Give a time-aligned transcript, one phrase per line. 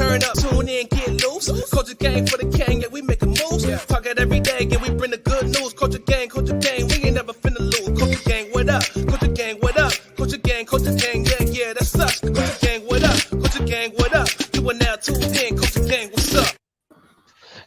[0.00, 1.70] Turn up, tune in, get loose.
[1.70, 3.64] Culture gang for the gang, yeah, we making moves.
[3.84, 5.74] Talk it every day, and we bring the good news.
[5.74, 7.92] Culture gang, culture gang, we ain't never finna lose.
[8.00, 8.82] Culture gang, what up?
[9.10, 9.92] Culture gang, what up?
[10.16, 12.20] Culture gang, culture gang, yeah, yeah, that's us.
[12.20, 13.20] Culture gang, what up?
[13.28, 14.28] Culture gang, what up?
[14.54, 15.89] You are now tuned in, culture gang?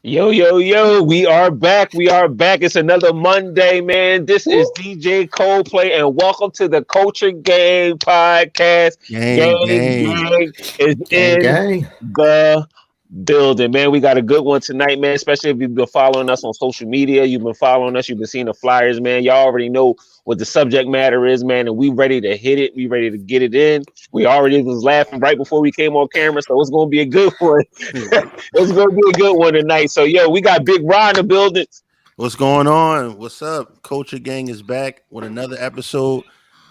[0.05, 1.93] Yo, yo, yo, we are back.
[1.93, 2.61] We are back.
[2.61, 4.25] It's another Monday, man.
[4.25, 8.97] This is DJ Coldplay, and welcome to the Culture Gang Podcast.
[9.07, 11.87] Gang, Gang, gang, gang is gang, in gang.
[12.01, 12.67] the
[13.23, 13.91] building, man.
[13.91, 15.13] We got a good one tonight, man.
[15.13, 18.27] Especially if you've been following us on social media, you've been following us, you've been
[18.27, 19.23] seeing the flyers, man.
[19.23, 21.67] Y'all already know what the subject matter is, man.
[21.67, 22.75] And we ready to hit it.
[22.75, 23.83] We ready to get it in.
[24.11, 27.05] We already was laughing right before we came on camera, so it's gonna be a
[27.05, 27.63] good one.
[27.79, 29.91] it's gonna be a good one tonight.
[29.91, 31.65] So, yo, we got Big Ron in the building.
[32.15, 33.17] What's going on?
[33.17, 33.81] What's up?
[33.81, 36.23] Culture Gang is back with another episode.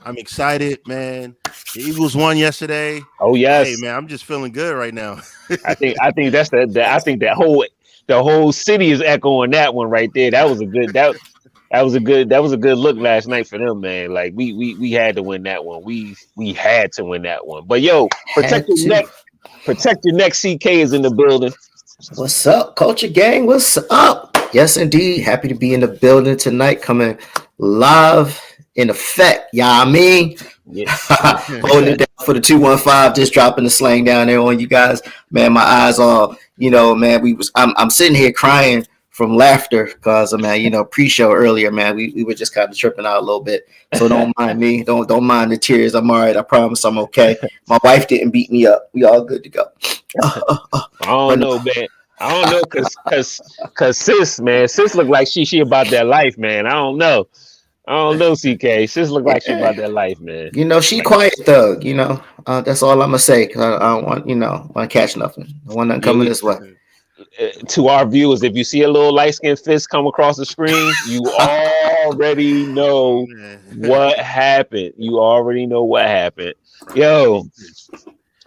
[0.04, 1.36] I'm excited, man.
[1.74, 3.02] The Eagles won yesterday.
[3.20, 5.20] Oh yes, Hey, man, I'm just feeling good right now.
[5.64, 7.66] I think I think that's the, the I think that whole
[8.08, 10.30] the whole city is echoing that one right there.
[10.32, 11.16] That was a good that
[11.70, 14.12] that was a good that was a good look last night for them, man.
[14.12, 15.84] Like we we we had to win that one.
[15.84, 17.66] We we had to win that one.
[17.66, 18.88] But yo, protect Had your to.
[18.88, 19.06] neck.
[19.64, 20.32] Protect your neck.
[20.34, 21.52] CK is in the building.
[22.16, 23.46] What's up, Culture Gang?
[23.46, 24.36] What's up?
[24.52, 25.22] Yes, indeed.
[25.22, 27.18] Happy to be in the building tonight, coming
[27.58, 28.40] live
[28.76, 29.50] in effect.
[29.52, 30.36] Yeah, I mean,
[30.70, 30.90] Yeah.
[31.62, 35.02] holding it down for the 215, just dropping the slang down there on you guys.
[35.30, 39.36] Man, my eyes all, you know, man, we was I'm I'm sitting here crying from
[39.36, 42.76] laughter because I man, you know, pre-show earlier, man, we, we were just kind of
[42.76, 43.68] tripping out a little bit.
[43.94, 44.84] So don't mind me.
[44.84, 45.94] Don't don't mind the tears.
[45.94, 46.36] I'm all right.
[46.36, 47.36] I promise I'm okay.
[47.68, 48.88] My wife didn't beat me up.
[48.94, 49.64] We all good to go.
[50.22, 51.88] I don't know, man.
[52.20, 56.06] I don't know, cause, cause, cause sis, man, sis look like she she about that
[56.06, 56.66] life, man.
[56.66, 57.26] I don't know.
[57.88, 58.88] I don't know, CK.
[58.88, 60.50] Sis look like she about that life, man.
[60.54, 61.82] You know, she quiet thug.
[61.82, 63.48] You know, uh, that's all I'm gonna say.
[63.48, 65.52] 'cause I, I don't want, you know, want to catch nothing.
[65.68, 66.56] I want nothing coming this way.
[67.40, 70.46] Uh, to our viewers, if you see a little light skinned fist come across the
[70.46, 73.26] screen, you already know
[73.76, 74.92] what happened.
[74.96, 76.54] You already know what happened.
[76.94, 77.44] Yo,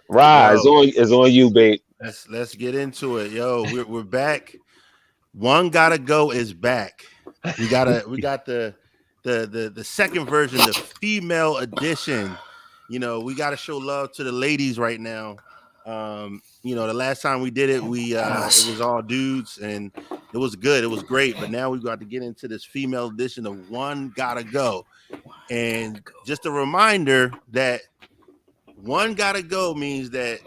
[0.08, 0.70] Rise Yo.
[0.78, 1.80] on is on you, babe.
[2.00, 3.32] Let's let's get into it.
[3.32, 4.56] Yo, we're we're back.
[5.32, 7.02] One gotta go is back.
[7.58, 8.74] We gotta we got the
[9.26, 12.38] the the the second version, the female edition.
[12.88, 15.36] You know, we gotta show love to the ladies right now.
[15.84, 19.58] Um, you know, the last time we did it, we uh it was all dudes
[19.58, 19.90] and
[20.32, 21.36] it was good, it was great.
[21.40, 24.86] But now we got to get into this female edition of one gotta go.
[25.50, 27.80] And just a reminder that
[28.76, 30.38] one gotta go means that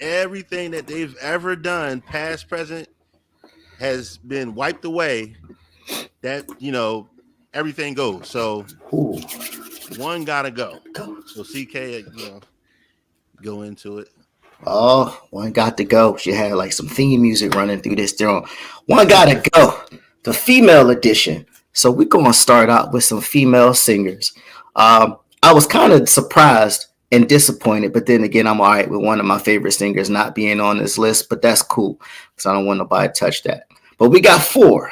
[0.00, 2.88] everything that they've ever done, past, present,
[3.78, 5.36] has been wiped away.
[6.22, 7.08] That you know,
[7.56, 8.28] everything goes.
[8.28, 9.18] So Ooh,
[9.96, 10.78] one gotta go.
[11.26, 12.40] So CK, you know,
[13.42, 14.08] go into it.
[14.66, 16.16] Oh, one got to go.
[16.16, 18.48] She had like some theme music running through this joint.
[18.86, 19.82] One got to go.
[20.22, 21.46] The female edition.
[21.72, 24.32] So we're gonna start out with some female singers.
[24.76, 29.02] Um, I was kind of surprised and disappointed, but then again, I'm all right with
[29.02, 32.00] one of my favorite singers not being on this list, but that's cool
[32.34, 33.66] because I don't want nobody to touch that.
[33.98, 34.90] But we got four.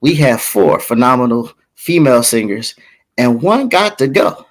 [0.00, 2.74] We have four phenomenal female singers,
[3.16, 4.44] and one got to go.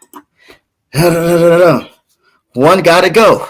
[2.54, 3.48] One got to go.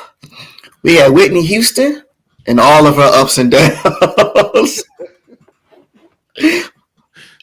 [0.84, 2.04] We had Whitney Houston
[2.46, 4.84] and all of her ups and downs.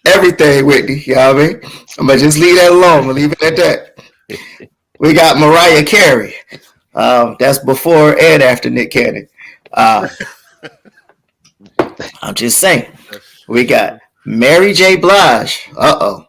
[0.06, 1.02] Everything, Whitney.
[1.06, 1.60] You know what I mean?
[1.98, 3.08] I'm gonna just leave that alone.
[3.08, 3.98] I'm leave it at that.
[4.98, 6.34] We got Mariah Carey.
[6.94, 9.26] Um, that's before and after Nick Cannon.
[9.72, 10.08] Uh,
[12.20, 12.92] I'm just saying.
[13.48, 14.96] We got Mary J.
[14.96, 15.68] Blige.
[15.76, 16.26] Uh oh.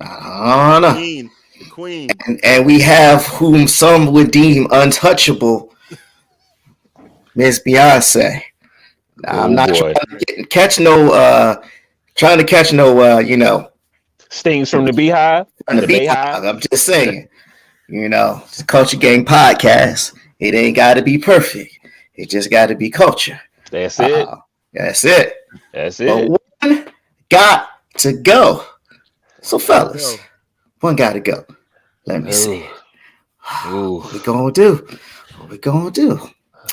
[0.00, 0.92] I don't know.
[0.94, 1.30] Queen,
[1.70, 2.10] Queen.
[2.26, 5.72] And, and we have whom some would deem untouchable,
[7.34, 8.42] Miss Beyonce.
[9.18, 9.92] Now, I'm Oh, not boy.
[9.92, 11.62] trying to get, catch no, uh,
[12.16, 13.70] trying to catch no, uh, you know,
[14.30, 15.46] Stings from the BeyHive.
[15.68, 16.08] on the The beat.
[16.08, 16.48] BeyHive.
[16.48, 17.28] I'm just saying,
[17.88, 20.14] you know, it's a Culture Gang podcast.
[20.40, 21.78] It ain't got to be perfect.
[22.14, 23.38] It just got to be culture.
[23.70, 24.26] That's it.
[24.28, 24.36] Uh,
[24.72, 25.34] that's it.
[25.72, 26.30] That's But it.
[26.30, 26.86] one
[27.32, 27.68] got
[27.98, 28.64] to go.
[29.40, 30.22] So, fellas, Go.
[30.80, 31.44] one got to go.
[32.06, 32.64] Let me see.
[33.68, 34.00] Ooh.
[34.00, 34.86] What we gonna do?
[35.38, 36.18] What we gonna do?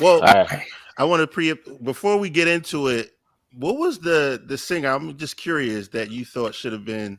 [0.00, 0.62] Well, All right.
[0.98, 3.10] I want to pre before we get into it.
[3.54, 4.90] What was the the singer?
[4.90, 7.18] I'm just curious that you thought should have been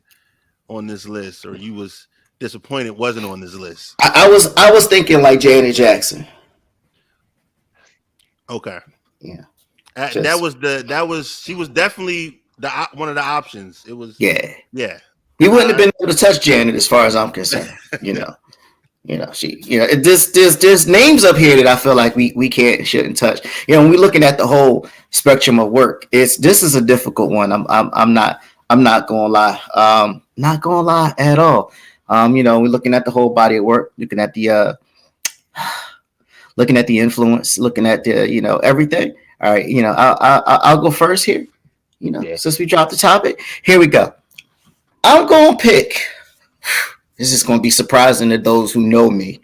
[0.70, 2.08] on this list, or you was
[2.40, 3.96] disappointed wasn't on this list.
[4.02, 6.26] I, I was I was thinking like Janet Jackson.
[8.50, 8.80] Okay.
[9.20, 9.42] Yeah.
[9.96, 13.84] Uh, Just- that was the that was she was definitely the one of the options.
[13.88, 14.54] It was Yeah.
[14.72, 15.00] yeah.
[15.40, 17.72] He wouldn't have been able to touch Janet as far as I'm concerned,
[18.02, 18.36] you know.
[19.04, 21.96] You know, she, you know, it- there's there's there's names up here that I feel
[21.96, 23.42] like we we can't shouldn't touch.
[23.68, 26.82] You know, when we're looking at the whole spectrum of work, it's this is a
[26.82, 27.52] difficult one.
[27.52, 29.60] I'm I'm I'm not I'm not gonna lie.
[29.74, 31.72] Um, not gonna lie at all.
[32.10, 34.74] Um, you know, we're looking at the whole body of work, looking at the uh
[36.56, 39.16] looking at the influence, looking at the you know everything.
[39.42, 41.48] All right, you know, I I I- I'll go first here.
[42.02, 42.36] You know, Yeah.
[42.36, 44.14] since we dropped the topic, here we go.
[45.04, 46.02] I'm gonna pick.
[47.18, 49.42] This is gonna be surprising to those who know me,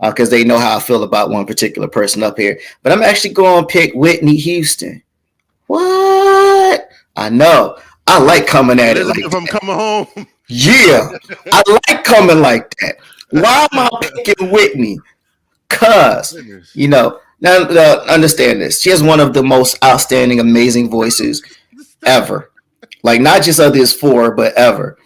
[0.00, 2.60] uh, because they know how I feel about one particular person up here.
[2.84, 5.02] But I'm actually gonna pick Whitney Houston.
[5.66, 6.88] What?
[7.16, 7.76] I know.
[8.06, 10.26] I like coming at it like Elizabeth, I'm coming home.
[10.48, 11.08] yeah,
[11.52, 12.98] I like coming like that.
[13.30, 13.88] Why am I
[14.24, 15.00] picking Whitney?
[15.68, 16.38] Cause
[16.74, 18.80] you know now, now understand this.
[18.80, 21.42] She has one of the most outstanding, amazing voices
[22.06, 22.52] ever.
[23.02, 24.98] Like not just of this four, but ever.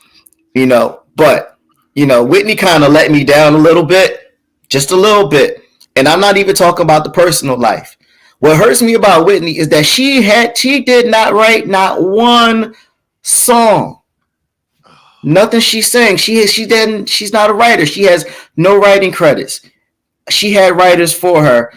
[0.54, 1.58] You know, but
[1.94, 4.38] you know, Whitney kind of let me down a little bit,
[4.68, 5.64] just a little bit.
[5.96, 7.96] And I'm not even talking about the personal life.
[8.38, 12.74] What hurts me about Whitney is that she had she did not write not one
[13.22, 14.00] song.
[15.22, 16.16] Nothing she's saying.
[16.16, 17.84] She she didn't she's not a writer.
[17.84, 18.26] She has
[18.56, 19.60] no writing credits.
[20.30, 21.72] She had writers for her.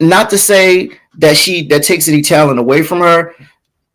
[0.00, 3.34] Not to say that she that takes any talent away from her,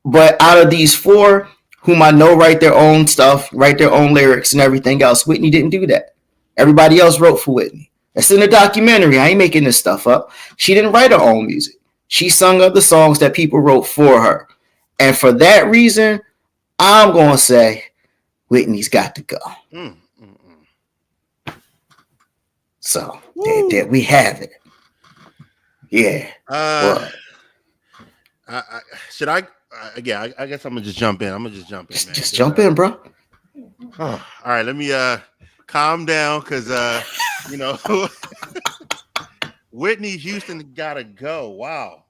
[0.06, 1.50] but out of these four
[1.84, 5.50] whom I know write their own stuff, write their own lyrics and everything else, Whitney
[5.50, 6.16] didn't do that.
[6.56, 7.92] Everybody else wrote for Whitney.
[8.14, 9.20] That's in the documentary.
[9.20, 10.32] I ain't making this stuff up.
[10.56, 11.76] She didn't write her own music.
[12.08, 14.48] She sung other songs that people wrote for her.
[15.00, 16.22] And for that reason,
[16.80, 17.86] I'm going to say
[18.48, 19.38] Whitney's got to go.
[19.74, 20.38] Mm, mm,
[21.48, 21.56] mm.
[22.80, 24.52] So there, there we have it.
[25.90, 26.30] Yeah.
[26.48, 27.10] Uh,
[28.48, 28.80] I, I,
[29.12, 29.48] should I?
[29.76, 31.34] Uh, yeah, I, I guess I'm gonna just jump in.
[31.34, 32.16] I'm gonna just jump in, Just, man.
[32.16, 33.00] just jump in, bro.
[34.00, 35.18] Oh, all right, let me uh
[35.68, 37.02] calm down because uh
[37.50, 37.78] you know
[39.72, 41.50] Whitney Houston gotta go.
[41.50, 42.06] Wow,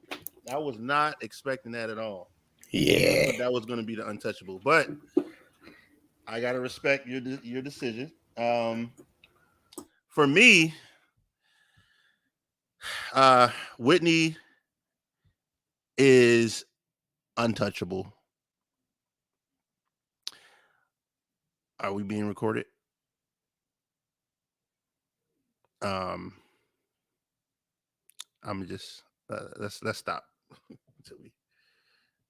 [0.52, 2.30] I was not expecting that at all.
[2.72, 3.38] Yeah.
[3.38, 4.90] That was gonna be the untouchable, but
[6.28, 8.12] I gotta respect your de- your decision.
[8.38, 8.92] Um,
[10.10, 10.74] for me,
[13.14, 14.38] uh, Whitney
[15.98, 16.66] is
[17.38, 18.14] untouchable.
[21.80, 22.66] Are we being recorded?
[25.82, 26.34] Um,
[28.44, 30.24] I'm just uh, let's let's stop
[30.70, 31.32] until we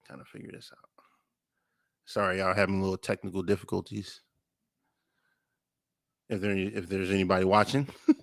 [0.07, 0.89] kind of figure this out.
[2.05, 4.21] Sorry, y'all having a little technical difficulties.
[6.29, 7.87] If there if there's anybody watching,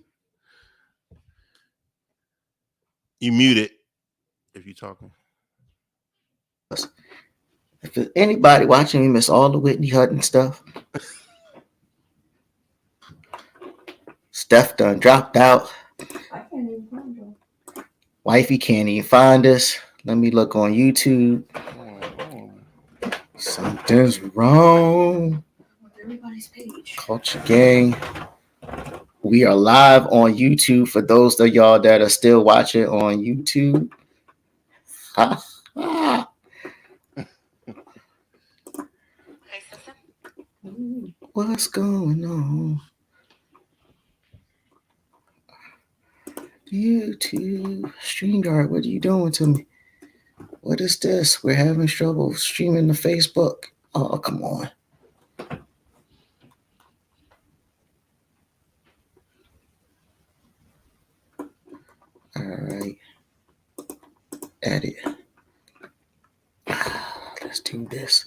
[3.20, 3.72] you mute it
[4.54, 5.12] if you're talking.
[6.70, 10.62] If anybody watching, me miss all the Whitney Houston stuff.
[14.30, 15.72] Steph done dropped out.
[16.32, 17.34] I can't even find.
[18.22, 19.78] Wifey can't even find us.
[20.04, 21.42] Let me look on YouTube.
[23.36, 25.42] Something's wrong.
[26.00, 26.96] Everybody's page.
[26.96, 27.96] Culture Gang.
[29.22, 33.90] We are live on YouTube for those of y'all that are still watching on YouTube.
[35.16, 36.29] Ha.
[41.32, 42.80] What's going on?
[46.72, 49.66] YouTube, StreamYard, what are you doing to me?
[50.62, 51.44] What is this?
[51.44, 53.66] We're having trouble streaming to Facebook.
[53.94, 54.70] Oh, come on.
[62.36, 62.98] All right.
[64.64, 64.96] Edit.
[67.42, 68.26] Let's do this.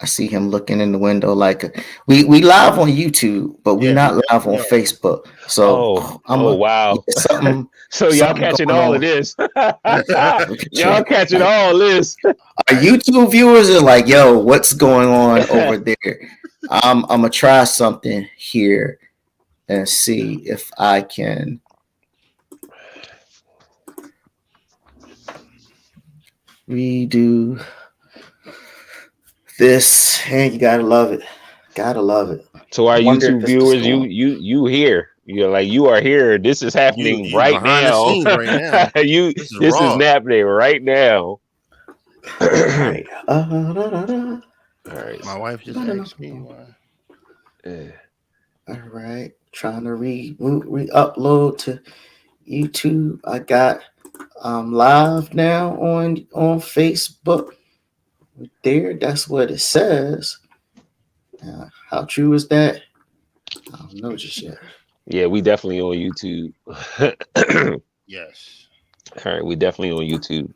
[0.00, 1.70] I see him looking in the window like a,
[2.06, 4.64] we we live on YouTube, but we're Yeah, not live on yeah.
[4.70, 5.26] Facebook.
[5.46, 7.04] So Oh, I'm oh a- wow.
[7.10, 7.68] something.
[7.90, 8.94] So y'all something catching all on.
[8.96, 9.36] of this.
[10.72, 12.16] y'all catching all this.
[12.24, 16.28] Our YouTube viewers are like, "Yo, what's going on over there?"
[16.68, 18.98] I'm I'm gonna try something here
[19.68, 21.60] and see if I can.
[26.68, 27.64] Redo
[29.58, 31.22] this, and you gotta love it.
[31.74, 32.46] Gotta love it.
[32.72, 35.10] To our YouTube viewers, you you you here.
[35.26, 36.38] You're like you are here.
[36.38, 38.20] This is happening you right now.
[38.22, 39.00] right now.
[39.00, 41.40] you This is this is happening right now.
[42.40, 43.06] All right.
[43.28, 44.40] Uh, da, da, da.
[44.90, 45.24] All right.
[45.24, 46.74] My wife just I don't asked me why.
[48.66, 51.80] All right, trying to re re upload to
[52.50, 53.20] YouTube.
[53.24, 53.80] I got
[54.40, 57.50] um live now on on Facebook.
[58.62, 60.38] There, that's what it says.
[61.46, 62.82] Uh, how true is that?
[63.72, 64.58] I don't know just yet.
[65.06, 66.52] Yeah, we definitely on YouTube.
[68.06, 68.66] Yes.
[69.24, 70.52] All right, we definitely on YouTube.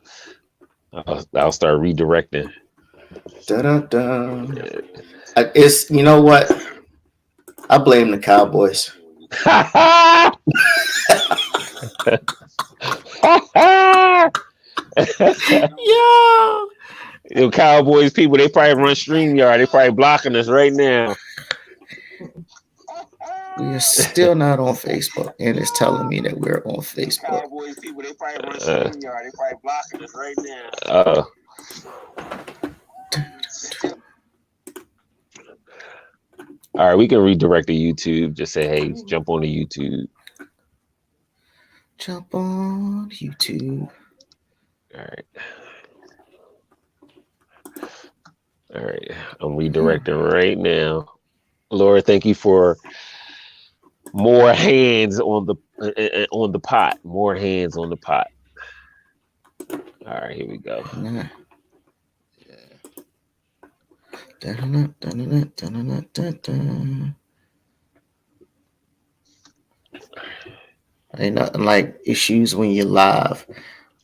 [0.92, 2.52] I'll, I'll start redirecting.
[3.46, 4.46] Da da da.
[5.54, 6.50] It's you know what?
[7.70, 8.92] I blame the Cowboys.
[15.78, 16.64] Yeah.
[17.30, 19.58] Yo, Cowboys people, they probably run StreamYard.
[19.58, 21.14] They probably blocking us right now.
[23.58, 27.42] We're still not on Facebook, and it's telling me that we're on Facebook.
[27.42, 29.24] Cowboys people, they probably run StreamYard.
[29.24, 30.70] They probably blocking us right now.
[30.86, 31.24] Uh,
[36.74, 38.34] all right, we can redirect to YouTube.
[38.34, 40.06] Just say, hey, jump on the YouTube.
[41.98, 43.90] Jump on YouTube.
[44.94, 45.26] All right.
[48.74, 49.10] All right.
[49.40, 51.08] I'm redirecting right now.
[51.70, 52.76] Laura, thank you for
[54.12, 56.98] more hands on the uh, uh, on the pot.
[57.04, 58.28] More hands on the pot.
[59.70, 60.84] All right, here we go.
[71.18, 73.46] Ain't nothing like issues when you're live.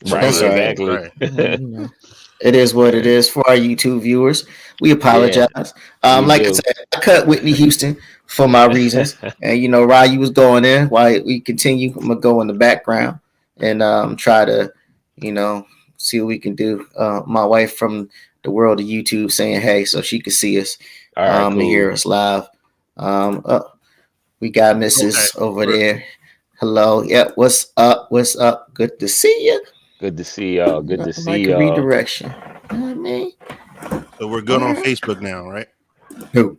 [0.07, 0.79] Right, that's all right.
[0.79, 1.11] exactly.
[1.21, 1.91] Right.
[2.45, 4.45] It is what it is for our YouTube viewers.
[4.83, 5.73] We apologize.
[6.03, 7.97] um, we like I said, I cut Whitney Houston
[8.27, 9.17] for my reasons.
[9.43, 11.95] and you know, Ryan, you was going in while we continue.
[11.97, 13.19] I'm gonna go in the background
[13.57, 14.71] and um, try to,
[15.17, 16.87] you know, see what we can do.
[16.95, 18.11] Uh, my wife from
[18.43, 20.77] the world of YouTube saying hey, so she can see us
[21.17, 21.71] All right, um, and cool.
[21.71, 22.47] hear us live.
[22.99, 23.63] Um, uh,
[24.41, 25.35] we got Mrs.
[25.35, 25.43] Okay.
[25.43, 26.05] over there.
[26.61, 27.03] Hello.
[27.03, 27.33] Yep.
[27.37, 28.09] What's up?
[28.11, 28.75] What's up?
[28.75, 29.65] Good to see you.
[30.05, 30.83] Good to see y'all.
[30.83, 31.71] Good to Nothing see like a y'all.
[31.71, 32.31] redirection.
[32.73, 33.33] You know what I mean?
[34.19, 35.67] So we're good on Facebook now, right?
[36.35, 36.59] No,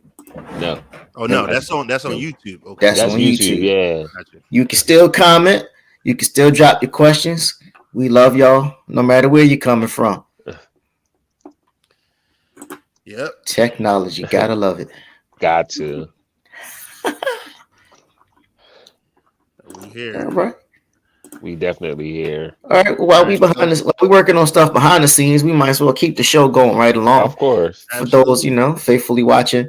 [0.58, 0.82] No.
[1.14, 2.64] Oh no, that's on that's on YouTube.
[2.64, 2.86] Okay.
[2.86, 3.60] That's that's on YouTube.
[3.60, 3.62] YouTube.
[3.62, 4.06] Yeah.
[4.16, 4.38] Gotcha.
[4.50, 5.64] You can still comment.
[6.02, 7.54] You can still drop your questions.
[7.94, 10.24] We love y'all, no matter where you're coming from.
[13.04, 13.30] Yep.
[13.44, 14.88] Technology, gotta love it.
[15.38, 16.08] Got to.
[19.78, 20.28] We here.
[20.30, 20.54] right.
[21.42, 22.56] We definitely here.
[22.64, 22.98] All right.
[22.98, 25.70] Well, while we behind this, while we working on stuff behind the scenes, we might
[25.70, 27.22] as well keep the show going right along.
[27.22, 27.86] Of course.
[27.98, 29.68] for those you know faithfully watching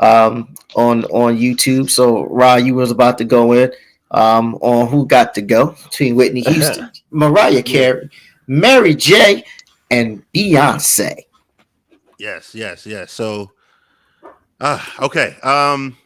[0.00, 3.68] um on on youtube so ra you was about to go in
[4.12, 8.08] um on who got to go between whitney houston mariah carey
[8.46, 9.44] mary j
[9.90, 11.24] and beyonce
[12.18, 13.12] Yes, yes, yes.
[13.12, 13.52] So
[14.60, 15.36] uh okay.
[15.42, 15.96] Um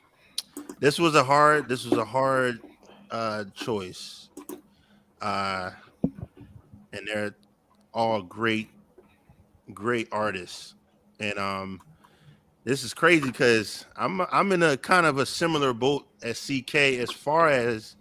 [0.78, 2.60] this was a hard this was a hard
[3.10, 4.21] uh choice.
[5.22, 5.70] Uh
[6.92, 7.34] and they're
[7.94, 8.68] all great
[9.72, 10.74] great artists.
[11.20, 11.80] And um
[12.64, 16.74] this is crazy because I'm I'm in a kind of a similar boat as CK
[16.74, 17.96] as far as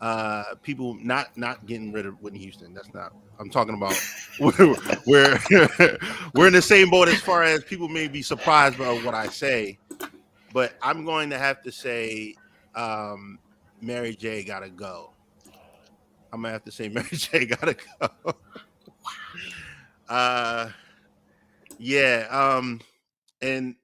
[0.00, 2.74] uh people not not getting rid of Whitney Houston.
[2.74, 3.94] That's not I'm talking about
[4.40, 4.76] we're
[5.06, 5.38] we're,
[6.34, 9.28] we're in the same boat as far as people may be surprised by what I
[9.28, 9.78] say,
[10.52, 12.34] but I'm going to have to say
[12.74, 13.38] um
[13.80, 15.11] Mary J gotta go.
[16.32, 18.34] I'm gonna have to say Mary J gotta go.
[20.08, 20.70] uh
[21.78, 22.80] yeah, um
[23.40, 23.76] and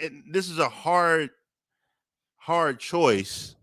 [0.00, 1.30] and this is a hard
[2.36, 3.56] hard choice.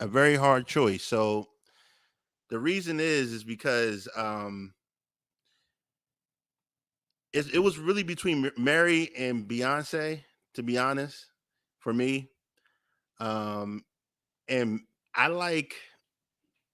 [0.00, 1.02] A very hard choice.
[1.02, 1.48] So
[2.50, 4.74] the reason is is because um
[7.32, 10.22] it, it was really between Mary and Beyonce,
[10.54, 11.26] to be honest,
[11.78, 12.28] for me.
[13.20, 13.84] Um
[14.48, 14.80] and
[15.14, 15.74] I like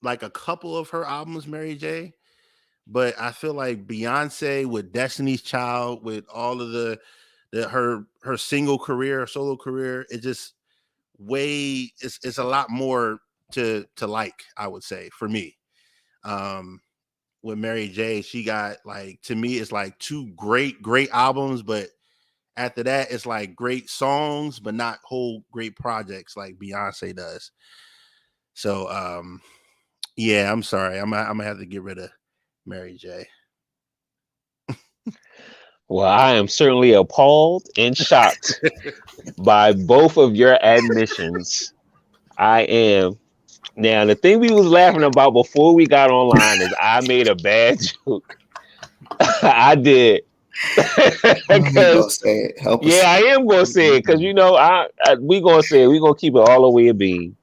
[0.03, 2.15] like a couple of her albums, Mary J.
[2.87, 6.99] But I feel like Beyonce with Destiny's Child, with all of the
[7.53, 10.55] the her her single career, solo career, it just
[11.19, 13.21] way it's it's a lot more
[13.53, 15.57] to to like, I would say, for me.
[16.25, 16.81] Um
[17.43, 21.89] with Mary J, she got like to me, it's like two great, great albums, but
[22.57, 27.51] after that, it's like great songs, but not whole great projects like Beyonce does.
[28.55, 29.41] So um
[30.17, 30.99] yeah, I'm sorry.
[30.99, 32.11] I'm I'm gonna have to get rid of
[32.67, 33.27] Mary J.
[35.89, 38.61] Well, I am certainly appalled and shocked
[39.39, 41.75] by both of your admissions.
[42.39, 43.19] I am.
[43.77, 47.35] Now, the thing we was laughing about before we got online is I made a
[47.35, 48.37] bad joke.
[49.43, 50.23] I did.
[50.77, 50.83] You
[51.49, 52.79] gonna 'Cause- say it.
[52.83, 55.89] Yeah, I am gonna say it because you know I, I we gonna say it.
[55.89, 57.37] We gonna keep it all the way a beam.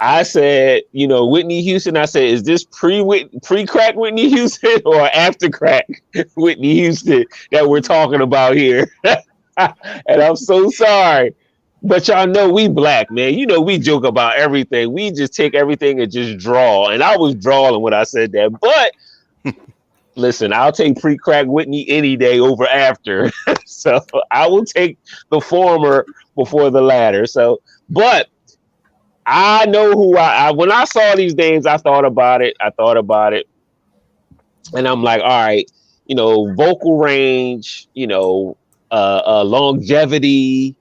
[0.00, 1.96] I said, you know, Whitney Houston.
[1.96, 5.86] I said, is this pre pre crack Whitney Houston or after crack
[6.36, 8.90] Whitney Houston that we're talking about here?
[9.56, 11.34] and I'm so sorry,
[11.82, 13.34] But y'all know we black, man.
[13.34, 14.92] You know we joke about everything.
[14.92, 16.88] We just take everything and just draw.
[16.90, 18.58] And I was drawing when I said that.
[18.60, 18.92] But
[20.16, 23.30] listen, I'll take pre-crack Whitney any day over after.
[23.66, 24.98] so I will take
[25.30, 27.26] the former before the latter.
[27.26, 28.28] So, but
[29.30, 32.56] I know who I, I when I saw these names, I thought about it.
[32.60, 33.48] I thought about it,
[34.74, 35.70] and I'm like, all right,
[36.06, 38.56] you know, vocal range, you know,
[38.90, 40.74] uh, uh longevity.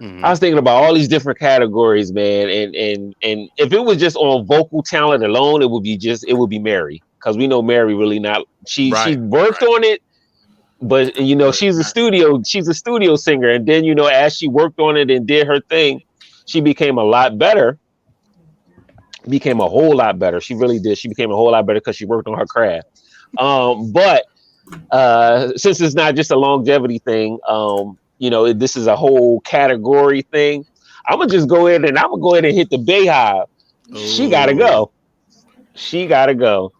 [0.00, 0.22] Mhm.
[0.24, 3.98] I was thinking about all these different categories, man, and and and if it was
[3.98, 7.48] just on vocal talent alone, it would be just it would be Mary because we
[7.48, 9.68] know Mary really not she she worked right.
[9.68, 10.02] on it,
[10.80, 14.36] but you know she's a studio she's a studio singer, and then you know as
[14.36, 16.00] she worked on it and did her thing,
[16.46, 17.78] she became a lot better.
[19.28, 20.40] Became a whole lot better.
[20.40, 20.98] She really did.
[20.98, 22.88] She became a whole lot better because she worked on her craft.
[23.38, 24.24] Um, but
[24.90, 29.40] uh, since it's not just a longevity thing, um, you know, this is a whole
[29.40, 30.64] category thing.
[31.06, 33.46] I'm gonna just go ahead and I'm gonna go ahead and hit the BeyHive.
[33.96, 34.92] She gotta go.
[35.74, 36.72] She gotta go.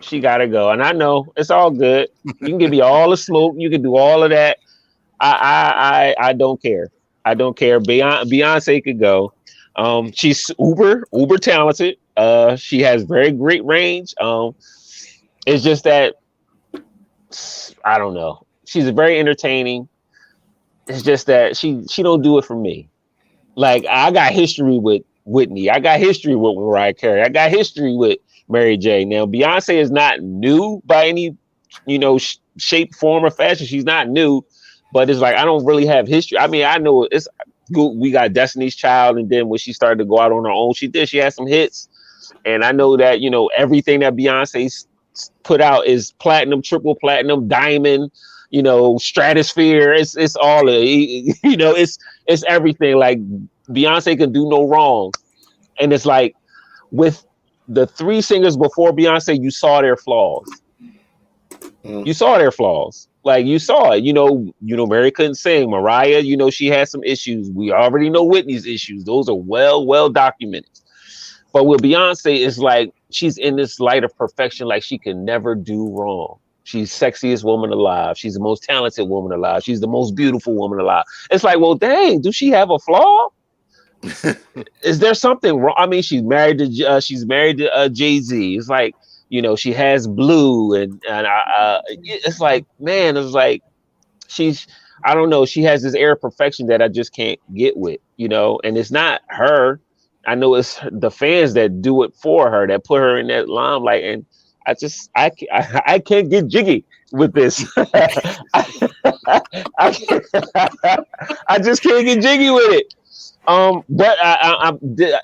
[0.00, 0.70] She gotta go.
[0.70, 2.08] And I know it's all good.
[2.24, 3.54] You can give me all the smoke.
[3.56, 4.58] You can do all of that.
[5.20, 6.90] I I I, I don't care.
[7.24, 7.80] I don't care.
[7.80, 9.32] Beyonce, could go.
[9.76, 11.96] Um, she's uber uber talented.
[12.16, 14.14] Uh, she has very great range.
[14.20, 14.54] Um,
[15.46, 16.16] it's just that
[17.84, 18.46] I don't know.
[18.66, 19.88] She's very entertaining.
[20.86, 22.88] It's just that she she don't do it for me.
[23.54, 25.70] Like I got history with Whitney.
[25.70, 27.22] I got history with Mariah Carey.
[27.22, 29.04] I got history with Mary J.
[29.04, 31.36] Now Beyonce is not new by any
[31.86, 33.66] you know sh- shape, form, or fashion.
[33.66, 34.44] She's not new,
[34.92, 36.38] but it's like I don't really have history.
[36.38, 37.28] I mean, I know it's
[37.72, 37.90] good.
[37.96, 40.74] We got Destiny's Child, and then when she started to go out on her own,
[40.74, 41.08] she did.
[41.08, 41.88] She had some hits,
[42.44, 44.86] and I know that you know everything that Beyonce
[45.42, 48.10] put out is platinum, triple platinum, diamond.
[48.52, 49.92] You know, stratosphere.
[49.92, 51.72] It's it's all you know.
[51.72, 52.96] It's it's everything.
[52.96, 53.18] Like
[53.68, 55.12] Beyonce can do no wrong,
[55.78, 56.34] and it's like
[56.90, 57.24] with
[57.68, 60.50] the three singers before Beyonce, you saw their flaws.
[61.84, 62.04] Mm.
[62.04, 63.08] You saw their flaws.
[63.22, 64.04] Like you saw it.
[64.04, 65.70] You know, you know, Mary couldn't sing.
[65.70, 67.50] Mariah, you know, she had some issues.
[67.50, 69.04] We already know Whitney's issues.
[69.04, 70.70] Those are well, well documented.
[71.52, 75.54] But with Beyonce, it's like she's in this light of perfection, like she can never
[75.54, 76.38] do wrong.
[76.64, 78.16] She's sexiest woman alive.
[78.16, 79.64] She's the most talented woman alive.
[79.64, 81.04] She's the most beautiful woman alive.
[81.30, 83.28] It's like, well, dang, do she have a flaw?
[84.82, 85.74] Is there something wrong?
[85.76, 88.56] I mean, she's married to uh, she's married to uh, Jay Z.
[88.56, 88.94] It's like
[89.30, 93.62] you know she has blue and and uh, uh, it's like man, it's like
[94.28, 94.66] she's
[95.04, 95.46] I don't know.
[95.46, 98.60] She has this air of perfection that I just can't get with, you know.
[98.64, 99.80] And it's not her.
[100.26, 103.48] I know it's the fans that do it for her that put her in that
[103.48, 104.26] limelight, and
[104.66, 107.64] I just I I, I can't get jiggy with this.
[107.76, 109.42] I,
[109.78, 111.04] I,
[111.48, 112.94] I just can't get jiggy with it.
[113.46, 115.20] Um, but I, I, I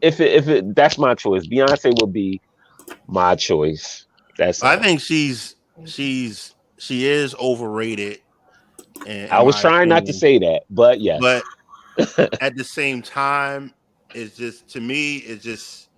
[0.00, 2.40] if it, if it that's my choice, Beyonce will be
[3.06, 4.06] my choice.
[4.36, 8.20] That's I think she's she's she is overrated.
[9.06, 11.20] in- I was trying not to say that, but yes.
[11.20, 11.44] but
[12.40, 13.72] at the same time,
[14.14, 15.88] it's just to me, it's just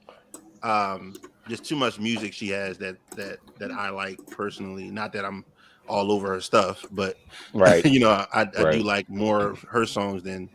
[0.62, 1.14] um
[1.48, 4.90] just too much music she has that that that I like personally.
[4.90, 5.44] Not that I'm
[5.88, 7.16] all over her stuff, but
[7.54, 7.84] right.
[7.86, 10.48] you know, I, I do like more of her songs than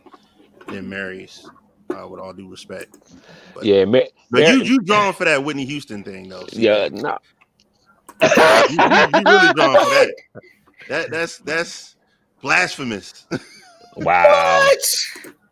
[0.68, 1.50] than Mary's.
[1.92, 2.96] Uh, with all due respect,
[3.54, 4.00] but, Yeah, ma-
[4.30, 6.46] but you you drawn for that Whitney Houston thing though.
[6.46, 6.62] see?
[6.62, 7.18] yeah, no.
[8.68, 10.14] you, you, you really drawn for that.
[10.88, 11.96] That that's that's
[12.40, 13.26] blasphemous.
[13.96, 14.60] wow.
[14.64, 14.78] What?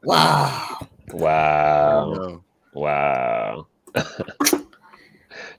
[0.02, 0.88] Wow.
[1.12, 2.44] Wow.
[2.72, 3.66] Wow.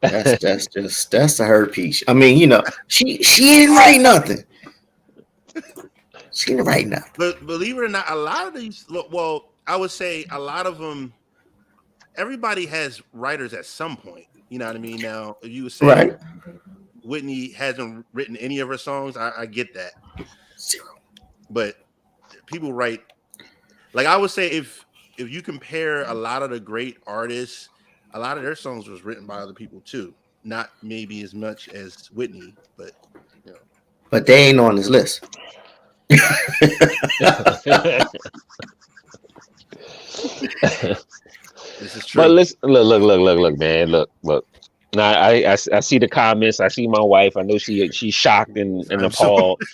[0.02, 2.04] That's that's just that's a her piece.
[2.08, 4.44] I mean, you know, she she didn't write nothing.
[6.32, 7.12] She didn't write nothing.
[7.18, 10.38] But believe it or not, a lot of these, look, well, I would say a
[10.38, 11.14] lot of them,
[12.18, 14.26] everybody has writers at some point.
[14.50, 15.00] You know what I mean?
[15.00, 16.18] Now, if you would say Right.
[17.06, 19.94] Whitney hasn't written any of her songs, I, I get that.
[20.60, 20.90] Zero.
[21.50, 21.78] But
[22.48, 23.00] people write,
[23.94, 24.86] like I would say, if
[25.18, 27.70] if you compare a lot of the great artists,
[28.14, 30.14] a lot of their songs was written by other people too.
[30.44, 32.92] Not maybe as much as Whitney, but
[34.10, 35.38] But they ain't on this list.
[40.12, 42.22] this is true.
[42.22, 44.46] But listen, look, look, look, look, look, man, look, look.
[44.94, 46.60] Now I, I, I see the comments.
[46.60, 47.38] I see my wife.
[47.38, 49.62] I know she she's shocked and, and appalled.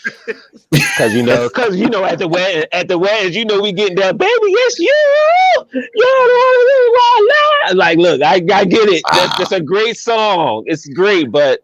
[0.69, 3.71] Because you know because you know at the wedding at the weddings you know we
[3.71, 4.93] getting that baby it's you.
[5.95, 9.01] You're like look I, I get it.
[9.11, 10.65] That's, that's a great song.
[10.65, 11.61] It's great but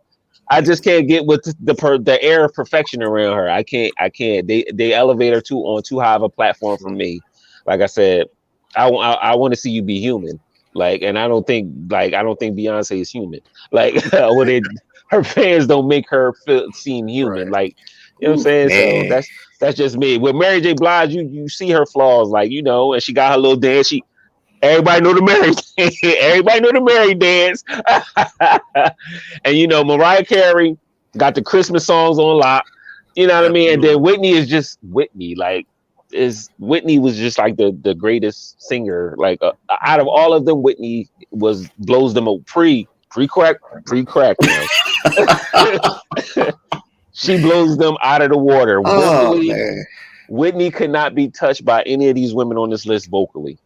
[0.50, 3.50] I just can't get with the per, the air of perfection around her.
[3.50, 4.48] I can't I can't.
[4.48, 7.20] They they elevate her too on too high of a platform for me.
[7.66, 8.28] Like I said,
[8.76, 10.40] I I, I want to see you be human.
[10.74, 13.42] Like, and I don't think like I don't think Beyonce is human.
[13.72, 14.64] Like, when it,
[15.10, 17.52] her fans don't make her feel seem human.
[17.52, 17.52] Right.
[17.52, 17.78] Like,
[18.20, 18.68] you know what I'm saying?
[18.70, 19.04] Man.
[19.04, 19.28] So that's
[19.60, 20.18] that's just me.
[20.18, 20.74] With Mary J.
[20.74, 23.88] Blige, you you see her flaws, like you know, and she got her little dance.
[23.88, 24.04] She
[24.62, 25.54] everybody know the Mary,
[26.20, 27.64] everybody know the Mary dance,
[29.46, 30.78] and you know Mariah Carey
[31.18, 32.66] got the Christmas songs on lock.
[33.16, 33.74] You know what I mean?
[33.74, 35.36] And then Whitney is just Whitney.
[35.36, 35.68] Like,
[36.14, 39.16] is Whitney was just like the the greatest singer.
[39.18, 43.58] Like uh, out of all of them, Whitney was blows them a pre pre crack
[43.86, 44.38] pre crack.
[47.14, 48.82] she blows them out of the water.
[48.86, 49.86] Oh Vocally, man.
[50.30, 53.58] Whitney could not be touched by any of these women on this list vocally.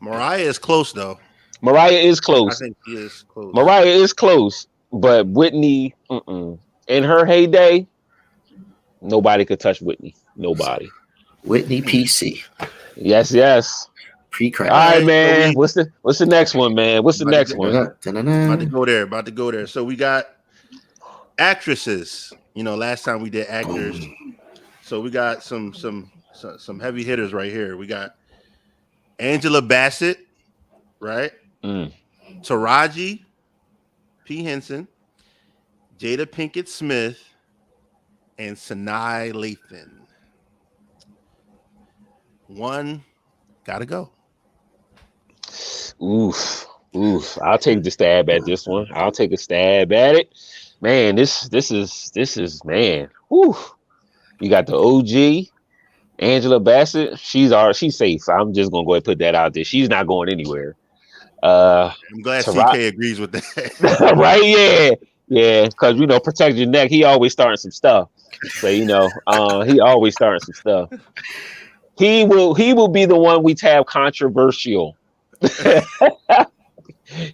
[0.00, 1.18] Mariah is close though.
[1.60, 2.58] Mariah is I close.
[2.58, 3.54] think she is close.
[3.54, 6.58] Mariah is close, but Whitney, mm-mm.
[6.88, 7.86] in her heyday,
[9.00, 10.16] nobody could touch Whitney.
[10.34, 10.88] Nobody.
[11.44, 12.42] Whitney PC.
[12.96, 13.88] Yes, yes.
[14.30, 14.70] Pre-crack.
[14.70, 15.52] All right, man.
[15.54, 17.02] What's the what's the next one, man?
[17.02, 17.74] What's the About next get- one?
[17.76, 19.02] About to go there.
[19.02, 19.66] About to go there.
[19.66, 20.26] So we got
[21.38, 22.32] actresses.
[22.54, 23.98] You know, last time we did actors.
[24.82, 27.76] So we got some some some, some heavy hitters right here.
[27.76, 28.16] We got
[29.18, 30.18] Angela Bassett,
[31.00, 31.32] right?
[31.62, 31.92] Mm.
[32.40, 33.24] Taraji
[34.24, 34.42] P.
[34.44, 34.88] Henson,
[35.98, 37.22] Jada Pinkett Smith,
[38.38, 39.90] and Sanaa Lathan.
[42.54, 43.02] One
[43.64, 44.10] gotta go.
[46.02, 47.38] Oof, oof.
[47.42, 48.86] I'll take the stab at this one.
[48.92, 50.32] I'll take a stab at it.
[50.80, 53.08] Man, this this is this is man.
[53.32, 53.72] Oof.
[54.40, 55.46] You got the OG,
[56.18, 57.18] Angela Bassett.
[57.18, 58.28] She's our she's safe.
[58.28, 59.64] I'm just gonna go ahead and put that out there.
[59.64, 60.76] She's not going anywhere.
[61.42, 64.14] Uh I'm glad Tara- CK agrees with that.
[64.16, 64.90] right, yeah.
[65.28, 66.90] Yeah, because you know, protect your neck.
[66.90, 68.10] He always starting some stuff.
[68.48, 70.90] So you know, uh, he always starting some stuff.
[71.98, 74.96] He will he will be the one we tab controversial.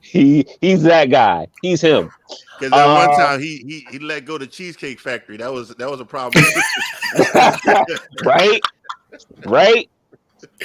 [0.03, 1.49] he he's that guy.
[1.62, 2.11] He's him.
[2.59, 5.37] Because that one Uh, time he, he he let go the Cheesecake Factory.
[5.37, 6.44] That was that was a problem.
[8.25, 8.61] right?
[9.44, 9.88] Right?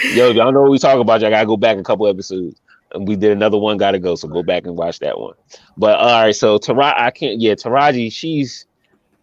[0.03, 1.21] Yo, y'all know what we talk about.
[1.21, 2.59] Y'all gotta go back a couple episodes.
[2.93, 4.15] And we did another one, gotta go.
[4.15, 5.35] So go back and watch that one.
[5.77, 8.65] But all right, so Taraji, I can't yeah, Taraji, she's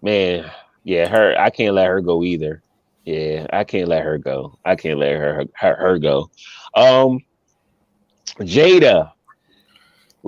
[0.03, 0.51] man,
[0.85, 2.63] yeah, her I can't let her go either.
[3.05, 4.59] Yeah, I can't let her go.
[4.65, 6.31] I can't let her her, her go.
[6.75, 7.21] Um
[8.41, 9.13] Jada.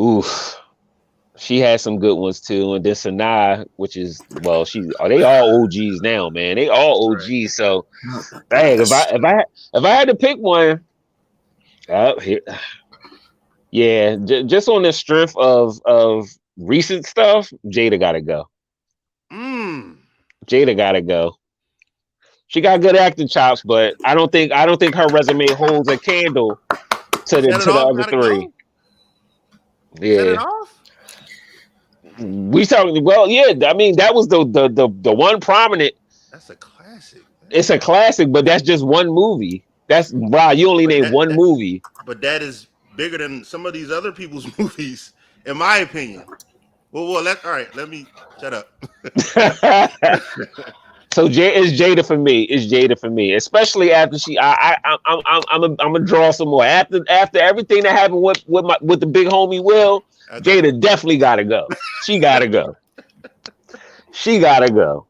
[0.01, 0.57] Oof.
[1.37, 2.75] She had some good ones too.
[2.75, 6.57] And then Sanaa, which is well, she are they all OGs now, man.
[6.57, 7.55] They all OGs.
[7.55, 7.87] So
[8.51, 10.85] dang, if I if I if I had to pick one,
[11.89, 12.41] uh, here,
[13.71, 18.49] yeah, j- just on the strength of of recent stuff, Jada gotta go.
[19.33, 19.97] mm.
[20.47, 21.37] Jada gotta go.
[22.53, 25.89] She got good acting chops, but I don't think I don't think her resume holds
[25.89, 26.61] a candle
[27.27, 28.45] to the to the other three.
[28.45, 28.53] go?
[29.99, 30.45] Set it Yeah,
[32.19, 33.03] we talking.
[33.03, 35.95] Well, yeah, I mean that was the the the, the one prominent.
[36.31, 37.23] That's a classic.
[37.49, 39.65] It's a classic, but that's just one movie.
[39.89, 40.51] That's bro.
[40.51, 41.83] You only But named that- one that- movie.
[42.05, 45.15] But that is bigger than some of these other people's movies,
[45.47, 46.27] in my opinion.
[46.91, 47.75] Well, well, let all right.
[47.75, 48.07] Let me
[48.39, 48.69] shut up.
[51.13, 52.43] so J is Jada for me.
[52.43, 54.39] It's Jada for me, especially after she.
[54.39, 57.83] I I I'm I'm I'm I'm a, I'm gonna draw some more after after everything
[57.85, 60.05] that happened with with my with the big homie Will.
[60.31, 61.69] Jada definitely gotta go.
[62.03, 62.77] She gotta go.
[64.13, 65.07] She gotta go.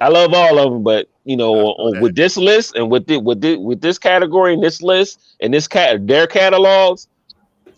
[0.00, 3.18] I love all of them, but you know, on, with this list and with the,
[3.18, 7.08] with the, with this category and this list and this cat their catalogs,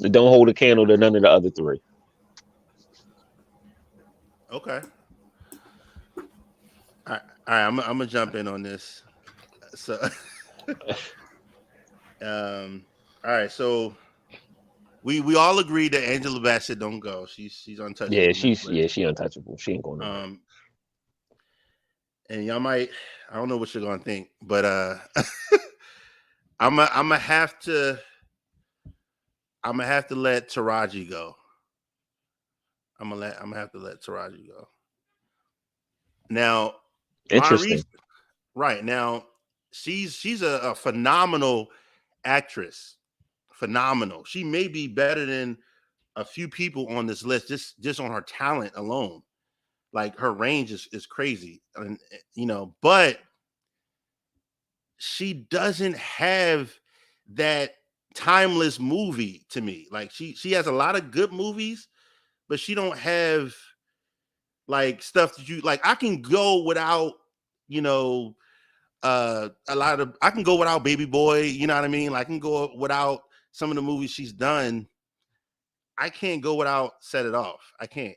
[0.00, 1.80] they don't hold a candle to none of the other three.
[4.52, 4.80] Okay.
[7.48, 7.66] All right.
[7.66, 9.02] I'm, I'm gonna jump in on this.
[9.74, 9.94] So,
[12.22, 12.84] um,
[13.24, 13.50] all right.
[13.50, 13.96] So,
[15.02, 17.26] we we all agree that Angela Bassett don't go.
[17.26, 18.14] She's she's untouchable.
[18.14, 19.56] Yeah, she's yeah, she untouchable.
[19.56, 20.00] She ain't going.
[20.00, 20.24] nowhere.
[20.24, 20.40] Um,
[22.30, 22.90] and y'all might,
[23.30, 24.96] I don't know what you're gonna think, but uh,
[26.60, 27.98] I'm a, I'm gonna have to,
[29.64, 31.34] I'm gonna have to let Taraji go.
[33.00, 34.68] I'm gonna let, I'm gonna have to let Taraji go.
[36.28, 36.74] Now,
[37.30, 37.70] Interesting.
[37.70, 37.86] reason-
[38.54, 39.26] right now,
[39.72, 41.68] she's she's a, a phenomenal
[42.24, 42.96] actress,
[43.52, 44.24] phenomenal.
[44.24, 45.58] She may be better than
[46.18, 49.22] a few people on this list just just on her talent alone
[49.92, 53.20] like her range is, is crazy and eh, you know but
[54.96, 56.72] she doesn't have
[57.34, 57.76] that
[58.14, 61.86] timeless movie to me like she she has a lot of good movies
[62.48, 63.54] but she don't have
[64.68, 67.14] like stuff that you like i can go without
[67.66, 68.36] you know
[69.02, 72.10] uh a lot of I can go without Baby Boy, you know what I mean?
[72.10, 74.88] Like, I can go without some of the movies she's done.
[75.96, 77.72] I can't go without Set It Off.
[77.80, 78.16] I can't.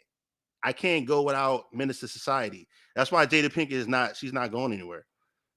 [0.63, 2.67] I can't go without to Society.
[2.95, 5.05] That's why Jada Pinkett is not, she's not going anywhere.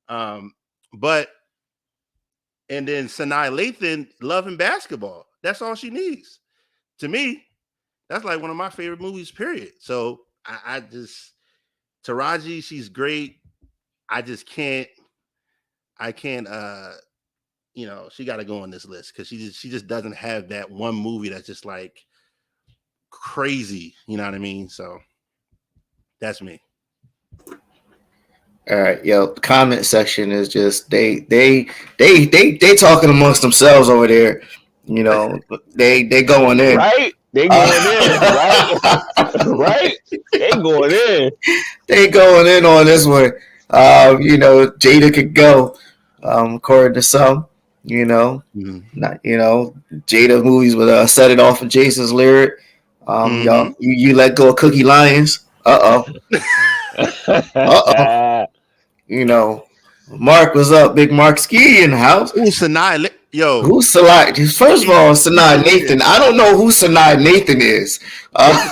[0.09, 0.55] Um,
[0.95, 1.29] but
[2.71, 5.27] and then Sanaa Lathan, Love and Basketball.
[5.43, 6.41] That's all she needs.
[7.01, 7.45] To me,
[8.09, 9.73] that's like one of my favorite movies, period.
[9.81, 11.33] So I, I just
[12.07, 13.37] Taraji, she's great.
[14.09, 14.89] I just can't,
[15.99, 16.93] I can't uh
[17.75, 20.15] you know, she got to go on this list because she just she just doesn't
[20.15, 22.05] have that one movie that's just like
[23.11, 23.95] crazy.
[24.07, 24.69] You know what I mean?
[24.69, 24.99] So
[26.21, 26.61] that's me.
[28.71, 33.91] All right, yo, comment section is just they they they they they talking amongst themselves
[33.91, 34.43] over there.
[34.87, 35.39] You know,
[35.75, 36.77] they they going in.
[36.77, 37.13] Right?
[37.35, 39.35] They going in, right?
[39.47, 39.97] right?
[40.33, 41.31] They going in.
[41.89, 43.33] They going in on this one.
[43.71, 45.77] Um, you know, Jada could go.
[46.23, 47.47] Um, according to some,
[47.85, 49.75] you know, not you know,
[50.07, 52.53] Jada movies with uh, set it off of Jason's lyric.
[53.07, 53.45] Um, Mhm.
[53.45, 55.41] y'all, you you let go of Cookie Lyons.
[55.67, 56.05] Uh oh.
[57.57, 58.47] Uh-oh.
[59.09, 59.67] You know,
[60.09, 60.95] Mark was up.
[60.95, 62.35] Big Mark Ski in the house.
[62.37, 64.33] Ooh, Sanaa, Li- yo, Who's Sanai?
[64.33, 66.01] First of all, Sanai Nathan.
[66.01, 67.99] I don't know who Sanai Nathan is.
[68.35, 68.55] Uh,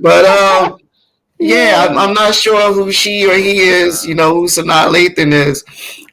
[0.00, 0.78] but um,
[1.40, 4.06] yeah, I'm, I'm not sure who she or he is.
[4.06, 5.64] You know who Sanaa Nathan is.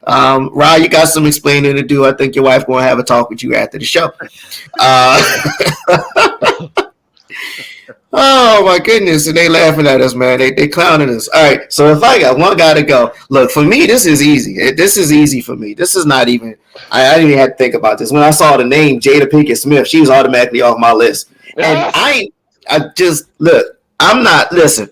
[0.06, 2.06] Um, you got some explaining to do.
[2.06, 4.10] I think your wife gonna have a talk with you after the show.
[4.80, 5.22] Uh,
[8.12, 10.38] oh my goodness, and they laughing at us, man.
[10.38, 11.28] They they clowning us.
[11.28, 14.22] All right, so if I got one guy to go, look for me, this is
[14.22, 14.72] easy.
[14.72, 15.74] This is easy for me.
[15.74, 16.56] This is not even.
[16.90, 18.12] I, I didn't even have to think about this.
[18.12, 21.30] When I saw the name Jada Pinkett Smith, she was automatically off my list.
[21.56, 22.28] And I
[22.68, 24.90] I just look, I'm not listen,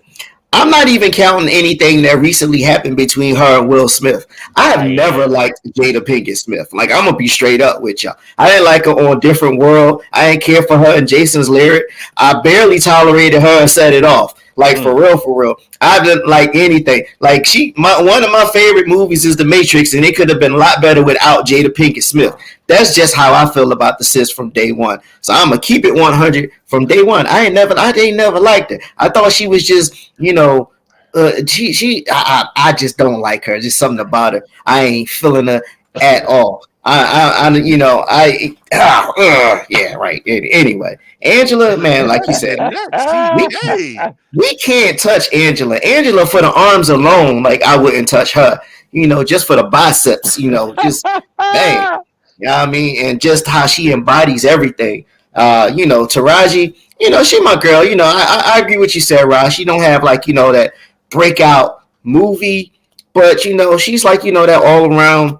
[0.53, 4.25] I'm not even counting anything that recently happened between her and Will Smith.
[4.55, 6.71] I have never liked Jada Pinkett Smith.
[6.73, 8.15] Like I'm gonna be straight up with y'all.
[8.37, 10.03] I didn't like her on Different World.
[10.13, 11.85] I didn't care for her and Jason's lyric.
[12.15, 14.35] I barely tolerated her and set it off.
[14.57, 15.55] Like for real, for real.
[15.79, 17.05] I didn't like anything.
[17.19, 20.39] Like she, my one of my favorite movies is The Matrix, and it could have
[20.39, 22.35] been a lot better without Jada Pinkett Smith.
[22.65, 24.99] That's just how I feel about the sis from day one.
[25.21, 27.27] So I'm gonna keep it 100 from day one.
[27.27, 28.79] I ain't never, I ain't never liked her.
[28.97, 30.71] I thought she was just, you know,
[31.13, 33.59] uh, she, she, I, I, I just don't like her.
[33.59, 34.43] Just something about her.
[34.65, 35.61] I ain't feeling her
[36.01, 36.65] at all.
[36.87, 40.23] I, I, I you know, I, ah, uh, yeah, right.
[40.25, 42.57] Anyway, Angela, man, like you said,
[42.93, 45.75] hey, we can't touch Angela.
[45.77, 48.59] Angela for the arms alone, like I wouldn't touch her.
[48.91, 50.39] You know, just for the biceps.
[50.39, 51.99] You know, just dang.
[52.39, 53.05] You know what I mean?
[53.05, 55.05] And just how she embodies everything.
[55.33, 57.83] Uh, you know, Taraji, you know, she my girl.
[57.83, 58.11] You know, I,
[58.45, 59.51] I, I agree with you, Sarah.
[59.51, 60.73] She don't have like, you know, that
[61.09, 62.71] breakout movie,
[63.13, 65.39] but you know, she's like, you know, that all around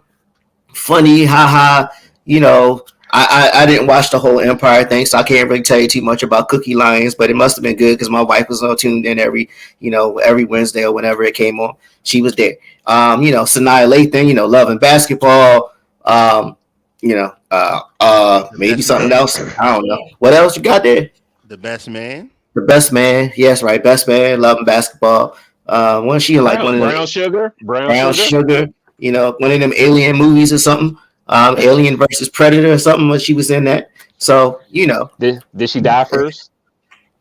[0.74, 1.88] funny, haha,
[2.26, 2.86] you know.
[3.10, 5.88] I, I, I didn't watch the whole Empire thing, so I can't really tell you
[5.88, 8.62] too much about Cookie Lyons, but it must have been good because my wife was
[8.62, 9.50] on tuned in every,
[9.80, 11.76] you know, every Wednesday or whenever it came on.
[12.04, 12.56] She was there.
[12.86, 16.58] Um, you know, Sanaa Lathan, you know, Love and Basketball, um,
[17.00, 19.40] you know, uh, uh, maybe something else.
[19.58, 20.10] I don't know.
[20.20, 21.12] What else you got there?
[21.48, 22.30] the best man.
[22.58, 23.32] The Best Man.
[23.38, 23.84] Yes, right.
[23.84, 25.38] Best Man, Love and Basketball.
[25.68, 28.50] Uh, wasn't she in like one of them brown sugar, brown, Brown sugar.
[28.50, 28.74] Sugar?
[28.98, 30.98] You know, one of them alien movies or something.
[31.30, 33.10] Um, Alien versus Predator or something.
[33.10, 36.52] When she was in that, so you know, Did, did she die first?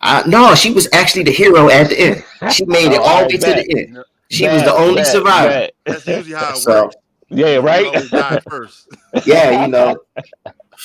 [0.01, 2.53] I, no, she was actually the hero at the end.
[2.53, 4.05] She made it Oh, all the way to the end.
[4.31, 5.49] She was the only bet, survivor.
[5.49, 5.73] bet.
[5.85, 6.97] That's usually how it So works.
[7.31, 7.87] Yeah, right.
[7.87, 8.89] always first.
[9.27, 9.97] yeah, you know,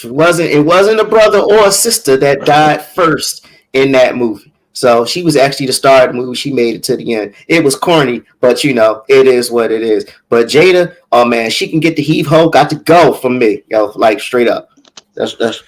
[0.03, 4.50] it wasn't it wasn't a brother or a sister that died first in that movie.
[4.73, 6.35] So she was actually the star of the movie.
[6.35, 7.33] She made it to the end.
[7.47, 10.07] It was corny, but you know, it is what it is.
[10.29, 13.63] But Jada, oh man, she can get the heave ho, got to go from me,
[13.69, 14.69] yo, like straight up.
[15.13, 15.63] That's that's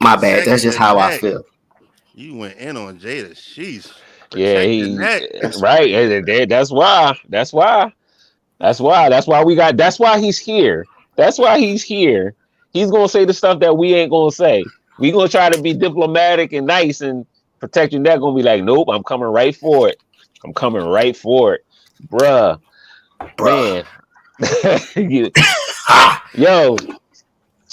[0.00, 0.46] my bad.
[0.46, 1.44] That's just how I feel.
[2.14, 3.36] You went in on Jada.
[3.36, 3.92] She's
[4.34, 4.96] Yeah, he,
[5.60, 6.48] right.
[6.48, 7.18] That's why.
[7.28, 7.92] That's why.
[8.58, 9.08] That's why.
[9.08, 9.76] That's why we got.
[9.76, 10.86] That's why he's here.
[11.16, 12.34] That's why he's here.
[12.72, 14.64] He's gonna say the stuff that we ain't gonna say.
[14.98, 17.26] We gonna try to be diplomatic and nice and
[17.60, 18.20] protect your neck.
[18.20, 19.98] Gonna be like, nope, I'm coming right for it.
[20.44, 21.66] I'm coming right for it,
[22.08, 22.60] bruh.
[23.38, 23.84] Bruh.
[24.40, 25.32] Man, You-
[26.34, 26.76] yo,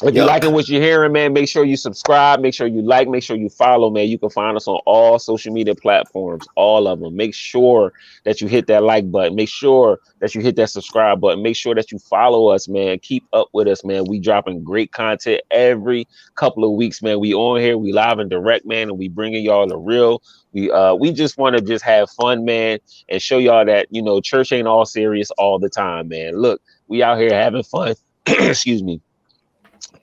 [0.04, 2.40] If you're liking what you're hearing, man, make sure you subscribe.
[2.40, 3.08] Make sure you like.
[3.08, 4.08] Make sure you follow, man.
[4.08, 7.16] You can find us on all social media platforms, all of them.
[7.16, 9.36] Make sure that you hit that like button.
[9.36, 11.42] Make sure that you hit that subscribe button.
[11.42, 13.00] Make sure that you follow us, man.
[13.00, 14.06] Keep up with us, man.
[14.06, 17.20] We dropping great content every couple of weeks, man.
[17.20, 20.22] We on here, we live and direct, man, and we bringing y'all the real.
[20.54, 22.78] We uh we just want to just have fun, man,
[23.10, 26.40] and show y'all that you know church ain't all serious all the time, man.
[26.40, 27.96] Look, we out here having fun.
[28.28, 29.02] Excuse me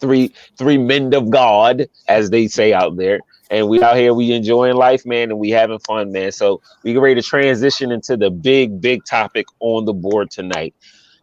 [0.00, 3.20] three three men of God, as they say out there.
[3.50, 6.32] And we out here, we enjoying life, man, and we having fun, man.
[6.32, 10.74] So we get ready to transition into the big, big topic on the board tonight.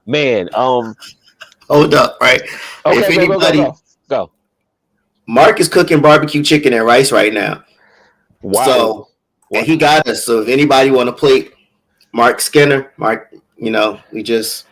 [0.05, 0.95] Man, um
[1.69, 2.41] Hold up, right?
[2.85, 3.77] okay, If go, go, go, anybody- go,
[4.09, 4.31] go.
[5.27, 7.63] Mark is cooking barbecue chicken and rice right now.
[8.41, 8.63] Wow.
[8.65, 9.07] So
[9.53, 10.25] and he got us.
[10.25, 11.53] So if anybody want to plate
[12.13, 14.65] Mark Skinner, Mark, you know, we just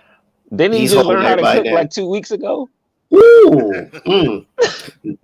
[0.56, 1.74] Didn't he just learn how to cook down.
[1.74, 2.70] like two weeks ago?
[3.14, 4.46] Ooh, mm.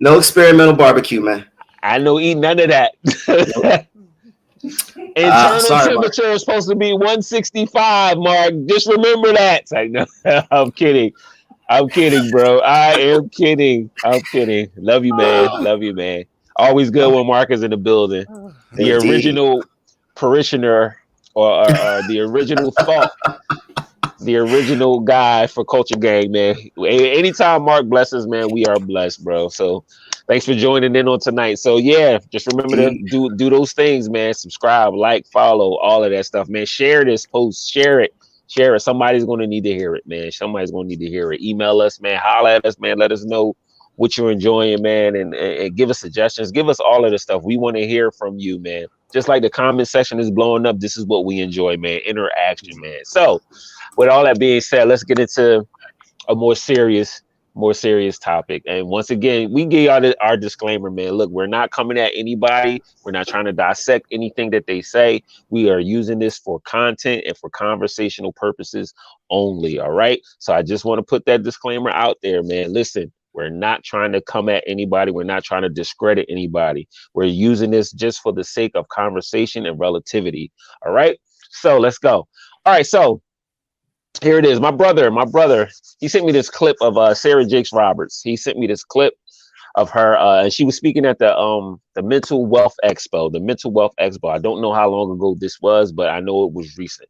[0.00, 1.44] no experimental barbecue, man.
[1.82, 2.94] I know eat none of that.
[4.62, 6.02] Internal Ah, sorry, Mark.
[6.14, 8.52] temperature is supposed to be 165, Mark.
[8.66, 9.62] Just remember that.
[9.62, 10.06] It's like, no,
[10.50, 11.12] I'm kidding.
[11.68, 12.58] I'm kidding, bro.
[12.60, 13.90] I am kidding.
[14.04, 14.70] I'm kidding.
[14.76, 15.48] Love you, man.
[15.62, 16.24] Love you, man.
[16.56, 18.24] Always good when Mark is in the building.
[18.72, 19.10] The Indeed.
[19.10, 19.64] original
[20.14, 20.96] parishioner
[21.34, 23.10] or, or the original thought,
[24.26, 26.56] the original guy for Culture Gang, man.
[26.78, 29.48] Anytime Mark blesses, man, we are blessed, bro.
[29.48, 29.84] So
[30.28, 31.58] thanks for joining in on tonight.
[31.58, 34.34] So yeah, just remember to do do those things, man.
[34.34, 36.66] Subscribe, like, follow, all of that stuff, man.
[36.66, 38.14] Share this post, share it,
[38.48, 38.80] share it.
[38.80, 40.30] Somebody's gonna need to hear it, man.
[40.30, 41.40] Somebody's gonna need to hear it.
[41.40, 42.20] Email us, man.
[42.22, 42.98] Holla at us, man.
[42.98, 43.56] Let us know
[43.96, 46.52] what you're enjoying, man, and, and, and give us suggestions.
[46.52, 47.42] Give us all of the stuff.
[47.42, 48.86] We want to hear from you, man.
[49.12, 52.00] Just like the comment section is blowing up, this is what we enjoy, man.
[52.04, 53.04] Interaction, man.
[53.04, 53.40] So,
[53.96, 55.66] with all that being said, let's get into
[56.28, 57.22] a more serious,
[57.54, 58.62] more serious topic.
[58.66, 61.12] And once again, we give y'all the, our disclaimer, man.
[61.12, 62.82] Look, we're not coming at anybody.
[63.04, 65.22] We're not trying to dissect anything that they say.
[65.48, 68.92] We are using this for content and for conversational purposes
[69.30, 69.78] only.
[69.78, 70.20] All right.
[70.38, 72.72] So I just want to put that disclaimer out there, man.
[72.72, 75.12] Listen, we're not trying to come at anybody.
[75.12, 76.88] We're not trying to discredit anybody.
[77.14, 80.50] We're using this just for the sake of conversation and relativity.
[80.84, 81.18] All right.
[81.50, 82.26] So let's go.
[82.64, 82.86] All right.
[82.86, 83.20] So
[84.22, 84.60] here it is.
[84.60, 85.68] My brother, my brother,
[86.00, 88.20] he sent me this clip of uh, Sarah Jakes Roberts.
[88.22, 89.14] He sent me this clip
[89.74, 93.30] of her, uh, and she was speaking at the um the Mental Wealth Expo.
[93.32, 94.30] The Mental Wealth Expo.
[94.30, 97.08] I don't know how long ago this was, but I know it was recent.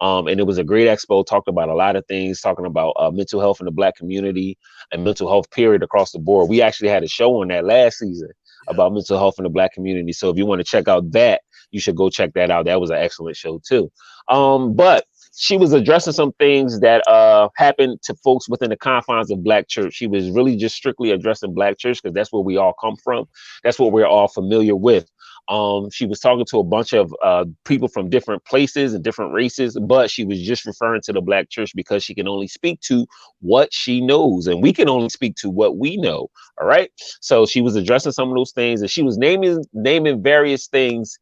[0.00, 1.24] Um, and it was a great expo.
[1.24, 4.58] Talked about a lot of things, talking about uh, mental health in the Black community
[4.92, 6.50] and mental health period across the board.
[6.50, 8.30] We actually had a show on that last season
[8.68, 10.12] about mental health in the Black community.
[10.12, 11.40] So if you want to check out that,
[11.70, 12.66] you should go check that out.
[12.66, 13.90] That was an excellent show too.
[14.28, 15.06] Um, but
[15.36, 19.68] she was addressing some things that uh happened to folks within the confines of black
[19.68, 19.94] church.
[19.94, 23.26] She was really just strictly addressing black church because that's where we all come from.
[23.64, 25.10] That's what we're all familiar with.
[25.48, 29.32] Um she was talking to a bunch of uh people from different places and different
[29.34, 32.80] races but she was just referring to the black church because she can only speak
[32.82, 33.06] to
[33.40, 36.28] what she knows and we can only speak to what we know
[36.60, 36.90] all right?
[37.20, 41.18] So she was addressing some of those things and she was naming naming various things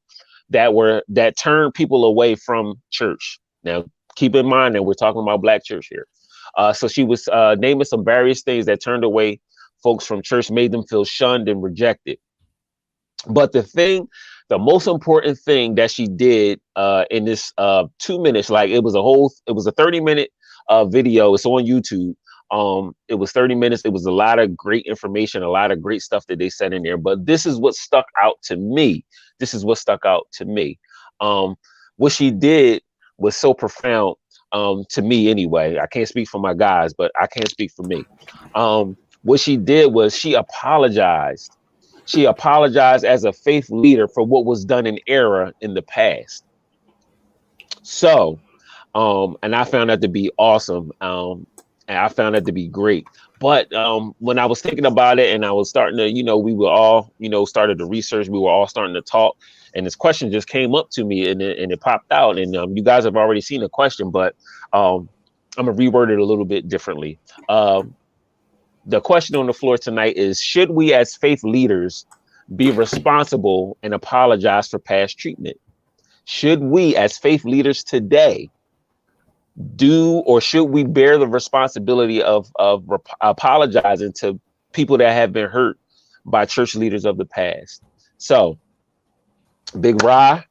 [0.51, 3.39] that were that turned people away from church.
[3.65, 3.85] Now
[4.17, 6.07] keep in mind that we're talking about black church here.
[6.57, 9.41] Uh, so she was uh, naming some various things that turned away
[9.83, 12.19] folks from church, made them feel shunned and rejected.
[13.27, 14.09] But the thing,
[14.49, 18.83] the most important thing that she did uh, in this uh, two minutes, like it
[18.83, 20.31] was a whole, it was a 30 minute
[20.69, 21.35] uh, video.
[21.35, 22.15] It's on YouTube.
[22.51, 23.83] Um, it was 30 minutes.
[23.85, 26.73] It was a lot of great information, a lot of great stuff that they said
[26.73, 26.99] in there.
[26.99, 29.05] But this is what stuck out to me.
[29.41, 30.79] This is what stuck out to me.
[31.21, 31.57] Um,
[31.97, 32.83] what she did
[33.25, 34.17] was so profound
[34.53, 35.79] um, to me anyway.
[35.79, 38.05] I can't speak for my guys, but I can't speak for me.
[38.55, 41.57] Um, what she did was she apologized.
[42.05, 46.45] She apologized as a faith leader for what was done in error in the past.
[47.83, 48.39] So,
[48.95, 50.93] um, and I found that to be awesome.
[51.01, 51.47] Um,
[51.89, 53.07] and I found that to be great.
[53.41, 56.37] But um, when I was thinking about it and I was starting to, you know,
[56.37, 59.37] we were all, you know, started to research, we were all starting to talk
[59.75, 62.57] and this question just came up to me and it, and it popped out and
[62.57, 64.35] um, you guys have already seen the question but
[64.73, 65.09] um,
[65.57, 67.19] i'm gonna reword it a little bit differently.
[67.49, 67.95] Um,
[68.87, 72.07] the question on the floor tonight is should we as faith leaders
[72.55, 75.59] be responsible and apologize for past treatment?
[76.27, 78.51] Should we as faith leaders today
[79.77, 84.41] do or should we bear the responsibility of of rep- apologizing to
[84.73, 85.79] people that have been hurt
[86.27, 87.83] by church leaders of the past?
[88.19, 88.59] So
[89.81, 90.43] Big Ra,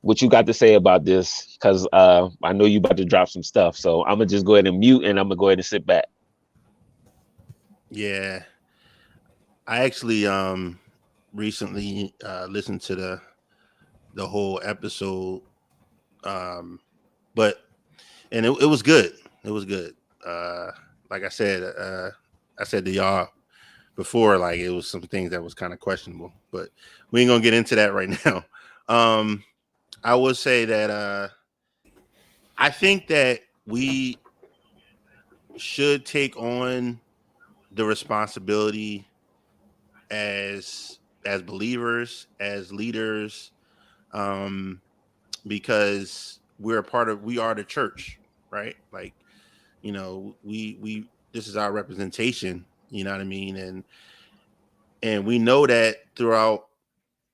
[0.00, 1.46] what you got to say about this?
[1.54, 4.54] Because uh, I know you about to drop some stuff, so I'm gonna just go
[4.54, 6.06] ahead and mute, and I'm gonna go ahead and sit back.
[7.90, 8.44] Yeah.
[9.66, 10.78] I actually um
[11.32, 13.20] recently uh listened to the
[14.14, 15.42] the whole episode
[16.24, 16.80] um
[17.34, 17.64] but
[18.32, 19.12] and it, it was good.
[19.44, 19.94] It was good.
[20.24, 20.70] Uh
[21.10, 22.10] like I said, uh
[22.58, 23.28] I said to y'all
[23.96, 26.70] before like it was some things that was kind of questionable, but
[27.10, 28.44] we ain't to get into that right now.
[28.90, 29.44] Um
[30.02, 31.28] I will say that uh
[32.58, 34.18] I think that we
[35.56, 37.00] should take on
[37.72, 39.06] the responsibility
[40.10, 43.52] as as believers as leaders
[44.12, 44.80] um
[45.46, 48.18] because we're a part of we are the church
[48.50, 48.74] right?
[48.92, 49.14] Like
[49.82, 53.56] you know we we this is our representation you know what i mean?
[53.56, 53.84] And
[55.02, 56.69] and we know that throughout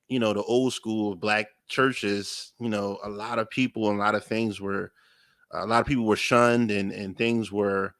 [0.09, 4.03] you know the old school black churches you know a lot of people and a
[4.03, 4.93] lot of things were
[5.53, 7.95] a lot of people were shunned and and things were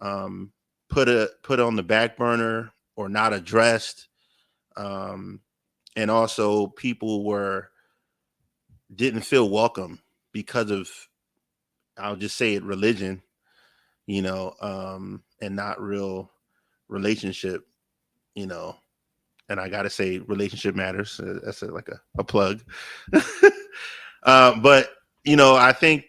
[0.00, 0.52] um
[0.88, 4.08] put a put on the back burner or not addressed
[4.76, 5.40] um
[5.96, 7.70] and also people were
[8.94, 10.00] didn't feel welcome
[10.32, 10.88] because of
[11.98, 13.20] i'll just say it religion
[14.06, 16.30] you know um and not real
[16.88, 17.66] relationship
[18.34, 18.76] you know
[19.48, 21.20] and i gotta say relationship matters.
[21.20, 22.62] Uh, that's a, like a, a plug.
[24.24, 24.90] Uh, but
[25.24, 26.04] you know i think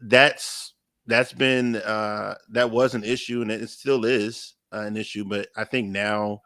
[0.00, 0.72] that's
[1.06, 5.48] that's been uh that was an issue and it still is uh, an issue but
[5.54, 6.40] i think now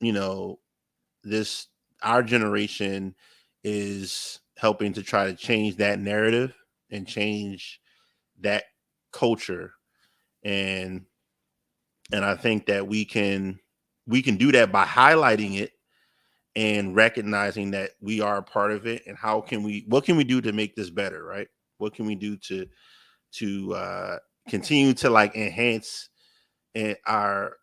[0.00, 0.58] you know
[1.22, 1.68] this
[2.02, 3.14] our generation
[3.62, 6.54] is helping to try to change that narrative
[6.90, 7.80] and change
[8.40, 8.64] that
[9.12, 9.74] culture.
[10.42, 11.04] And
[12.12, 13.58] and i think that we can
[14.10, 15.72] we can do that by highlighting it
[16.56, 20.16] and recognizing that we are a part of it and how can we what can
[20.16, 21.46] we do to make this better right?
[21.78, 22.66] What can we do to
[23.34, 26.08] to uh continue to like enhance
[26.74, 27.56] and our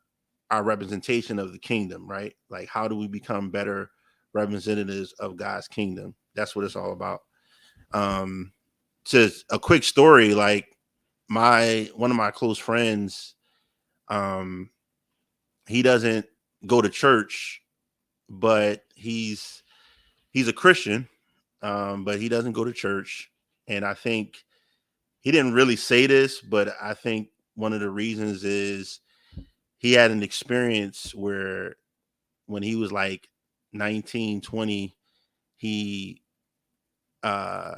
[0.49, 2.33] our representation of the kingdom right?
[2.49, 3.91] Like how do we become better
[4.33, 6.15] representatives of god's kingdom?
[6.33, 7.19] That's what it's all about.
[7.91, 8.53] Um
[9.03, 10.65] just a quick story like
[11.29, 13.35] my one of my close friends
[14.09, 14.69] um
[15.67, 16.25] he doesn't
[16.65, 17.61] go to church
[18.29, 19.63] but he's
[20.31, 21.07] he's a christian
[21.61, 23.31] um but he doesn't go to church.
[23.67, 24.43] And i think
[25.19, 28.99] he didn't really say this but i think one of the reasons is
[29.77, 31.75] he had an experience where
[32.45, 33.29] when he was like
[33.73, 34.95] 19 20
[35.57, 36.21] he
[37.23, 37.75] uh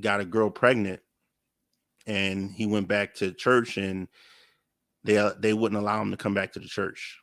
[0.00, 1.00] got a girl pregnant
[2.06, 4.08] and he went back to church and
[5.04, 7.21] they they wouldn't allow him to come back to the church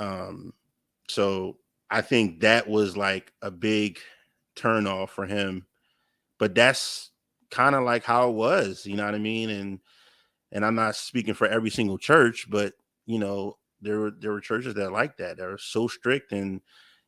[0.00, 0.52] um
[1.08, 1.56] so
[1.90, 3.98] i think that was like a big
[4.56, 5.66] turn off for him
[6.38, 7.10] but that's
[7.50, 9.50] kind of like how it was you know what i mean?
[9.50, 9.80] And
[10.52, 12.72] and i'm not speaking for every single church but
[13.06, 16.60] you know there were there were churches that like that that are so strict and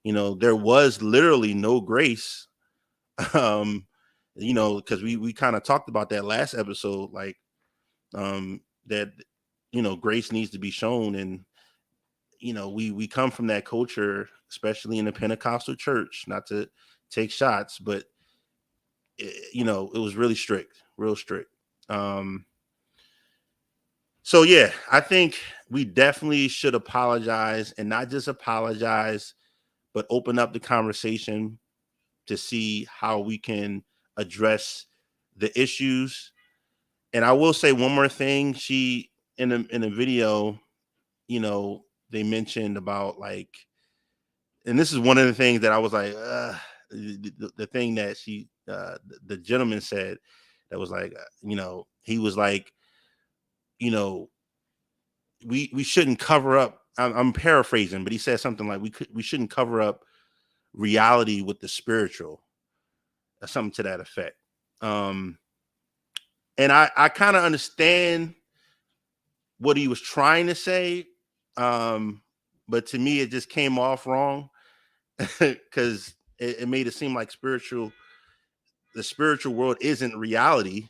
[0.04, 2.48] you know there was literally no grace
[3.34, 3.86] um
[4.36, 7.36] you know because we we kind of talked about that last episode like
[8.14, 9.10] um that
[9.72, 11.44] you know grace needs to be shown and
[12.42, 16.68] you know we we come from that culture especially in the pentecostal church not to
[17.10, 18.04] take shots but
[19.18, 21.50] it, you know it was really strict real strict.
[21.88, 22.44] Um
[24.24, 29.34] so yeah i think we definitely should apologize and not just apologize
[29.94, 31.58] but open up the conversation
[32.26, 33.82] to see how we can
[34.16, 34.86] address
[35.36, 36.32] the issues.
[37.12, 38.54] And i will say one more thing.
[38.54, 40.58] She in a in a video
[41.28, 43.56] you know they mentioned about like
[44.64, 46.54] and this is one of the things that i was like uh,
[46.90, 50.18] the, the, thing that she uh the, the gentleman said
[50.70, 52.72] that was like uh, you know he was like
[53.78, 54.28] you know
[55.46, 59.08] we we shouldn't cover up i'm, I'm paraphrasing but he said something like we could
[59.12, 60.04] we shouldn't cover up
[60.74, 62.42] reality with the spiritual
[63.42, 64.36] or something to that effect.
[64.80, 65.38] Um
[66.58, 68.34] and i i kind of understand
[69.58, 71.06] what he was trying to say
[71.56, 72.22] um
[72.68, 74.48] but to me it just came off wrong
[75.38, 77.92] because it, it made it seem like spiritual
[78.94, 80.88] the spiritual world isn't reality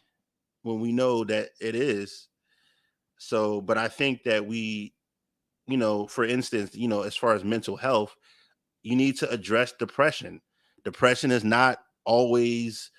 [0.62, 2.28] when we know that it is.
[3.18, 4.94] So but i think that we
[5.68, 8.16] you know for instance you know as far as mental health
[8.82, 10.40] you need to address depression.
[10.84, 12.90] Depression is not always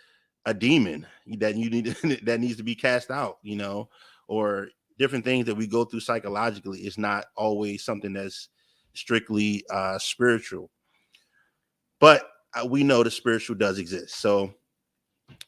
[0.46, 1.06] a demon
[1.40, 1.86] that you need
[2.24, 3.90] that needs to be cast out you know
[4.28, 8.50] or different things that we go through psychologically is not always something that's
[8.96, 10.70] strictly uh spiritual.
[12.00, 12.24] But
[12.56, 14.20] uh, we know the spiritual does exist.
[14.20, 14.54] So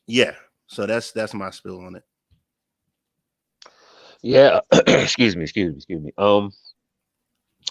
[0.08, 0.36] yeah.
[0.68, 2.04] So that's that's my spill on it.
[4.22, 6.12] Yeah, excuse me, excuse me, excuse me.
[6.18, 6.52] Um,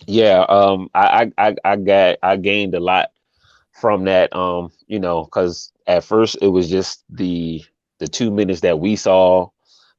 [0.07, 3.11] yeah um I, I i i got i gained a lot
[3.73, 7.63] from that um you know because at first it was just the
[8.01, 9.49] the two minutes that we saw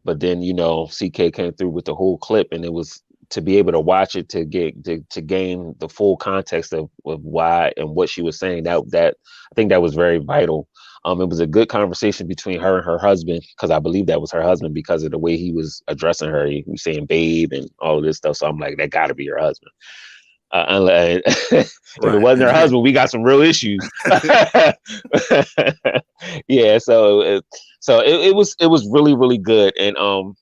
[0.05, 3.41] but then you know ck came through with the whole clip and it was to
[3.41, 7.21] be able to watch it to get to, to gain the full context of, of
[7.23, 9.15] why and what she was saying that that
[9.51, 10.69] i think that was very vital.
[11.05, 14.21] Um it was a good conversation between her and her husband because i believe that
[14.21, 16.47] was her husband because of the way he was addressing her.
[16.47, 19.27] He was saying babe and all of this stuff so i'm like that gotta be
[19.27, 19.71] her husband
[20.51, 21.21] uh, unless,
[21.51, 21.71] if
[22.01, 23.87] it wasn't her husband, we got some real issues.
[26.47, 27.45] yeah, so it,
[27.79, 30.35] so it, it was it was really really good, and um,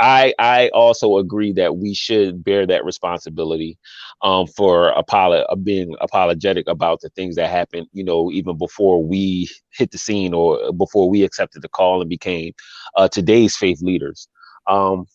[0.00, 3.78] I I also agree that we should bear that responsibility
[4.22, 7.86] um, for apolo- uh, being apologetic about the things that happened.
[7.92, 12.10] You know, even before we hit the scene or before we accepted the call and
[12.10, 12.52] became
[12.96, 14.28] uh, today's faith leaders.
[14.66, 15.06] Um,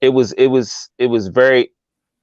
[0.00, 1.70] it was it was it was very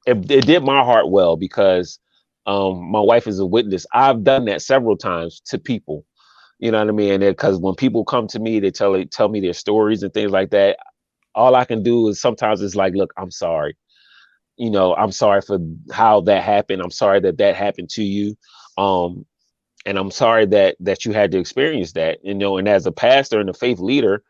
[0.10, 2.00] it, it did my heart well because
[2.48, 3.86] um, my wife is a witness.
[3.94, 6.06] I've done that several times to people.
[6.60, 7.22] You know what I mean?
[7.22, 10.52] Because when people come to me, they tell tell me their stories and things like
[10.52, 10.80] that.
[11.36, 13.78] All I can do is sometimes it's like, look, I'm sorry.
[14.58, 15.60] You know, I'm sorry for
[15.92, 16.82] how that happened.
[16.82, 18.36] I'm sorry that that happened to you.
[18.78, 19.26] Um,
[19.86, 22.20] and I'm sorry that that you had to experience that.
[22.24, 24.24] You know, and as a pastor and a faith leader,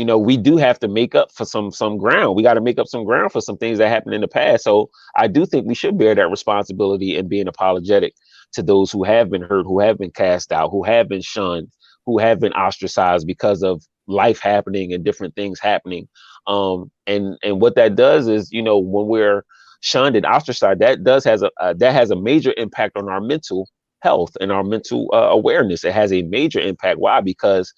[0.00, 2.34] you know, we do have to make up for some some ground.
[2.34, 4.64] We got to make up some ground for some things that happened in the past.
[4.64, 8.14] So I do think we should bear that responsibility and being apologetic
[8.54, 11.68] to those who have been hurt, who have been cast out, who have been shunned,
[12.06, 16.08] who have been ostracized because of life happening and different things happening.
[16.46, 19.44] Um, and and what that does is, you know, when we're
[19.82, 23.20] shunned and ostracized, that does has a uh, that has a major impact on our
[23.20, 23.68] mental
[24.00, 25.84] health and our mental uh, awareness.
[25.84, 27.00] It has a major impact.
[27.00, 27.20] Why?
[27.20, 27.74] Because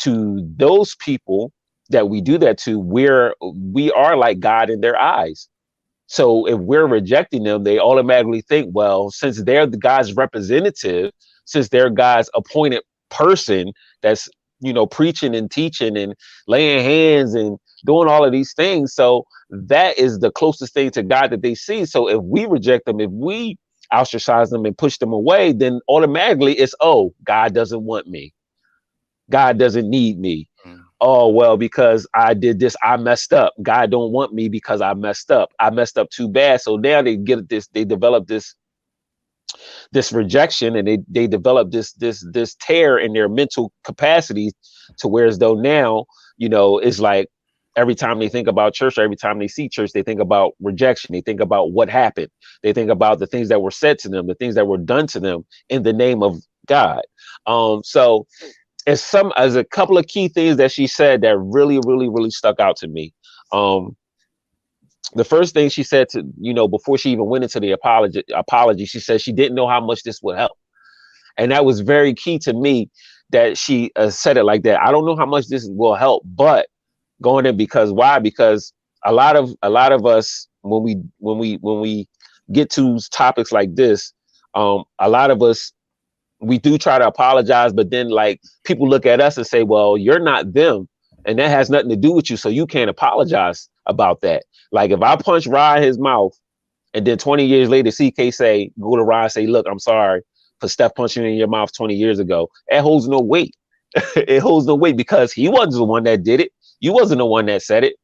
[0.00, 1.52] to those people
[1.90, 5.48] that we do that to, we're we are like God in their eyes.
[6.06, 11.10] So if we're rejecting them, they automatically think, well, since they're the God's representative,
[11.44, 13.72] since they're God's appointed person
[14.02, 14.28] that's
[14.60, 16.14] you know preaching and teaching and
[16.46, 21.02] laying hands and doing all of these things, so that is the closest thing to
[21.02, 21.84] God that they see.
[21.84, 23.58] So if we reject them, if we
[23.92, 28.32] ostracize them and push them away, then automatically it's oh, God doesn't want me.
[29.30, 30.48] God doesn't need me.
[30.66, 30.80] Mm.
[31.00, 33.54] Oh well, because I did this, I messed up.
[33.62, 35.50] God don't want me because I messed up.
[35.58, 36.60] I messed up too bad.
[36.60, 38.54] So now they get this, they develop this
[39.92, 44.50] this rejection and they they develop this this this tear in their mental capacity
[44.98, 46.04] to where as though now
[46.36, 47.28] you know it's like
[47.76, 50.52] every time they think about church or every time they see church they think about
[50.60, 52.28] rejection they think about what happened
[52.62, 55.06] they think about the things that were said to them the things that were done
[55.06, 57.02] to them in the name of god
[57.46, 58.26] um so
[58.86, 62.30] as some as a couple of key things that she said that really, really, really
[62.30, 63.12] stuck out to me.
[63.52, 63.96] Um,
[65.14, 68.24] the first thing she said to you know before she even went into the apology
[68.34, 70.56] apology, she said she didn't know how much this would help,
[71.36, 72.90] and that was very key to me
[73.30, 74.80] that she uh, said it like that.
[74.80, 76.66] I don't know how much this will help, but
[77.20, 78.18] going in because why?
[78.18, 78.72] Because
[79.04, 82.08] a lot of a lot of us when we when we when we
[82.52, 84.12] get to topics like this,
[84.54, 85.72] um, a lot of us
[86.42, 89.96] we do try to apologize, but then like people look at us and say, well,
[89.96, 90.88] you're not them.
[91.24, 92.36] And that has nothing to do with you.
[92.36, 94.44] So you can't apologize about that.
[94.72, 96.32] Like if I punch Rod in his mouth
[96.94, 100.22] and then 20 years later, CK say, go to Rod say, look, I'm sorry
[100.60, 102.48] for Steph punching in your mouth 20 years ago.
[102.70, 103.54] That holds no weight.
[104.16, 106.52] it holds no weight because he wasn't the one that did it.
[106.80, 107.94] You wasn't the one that said it.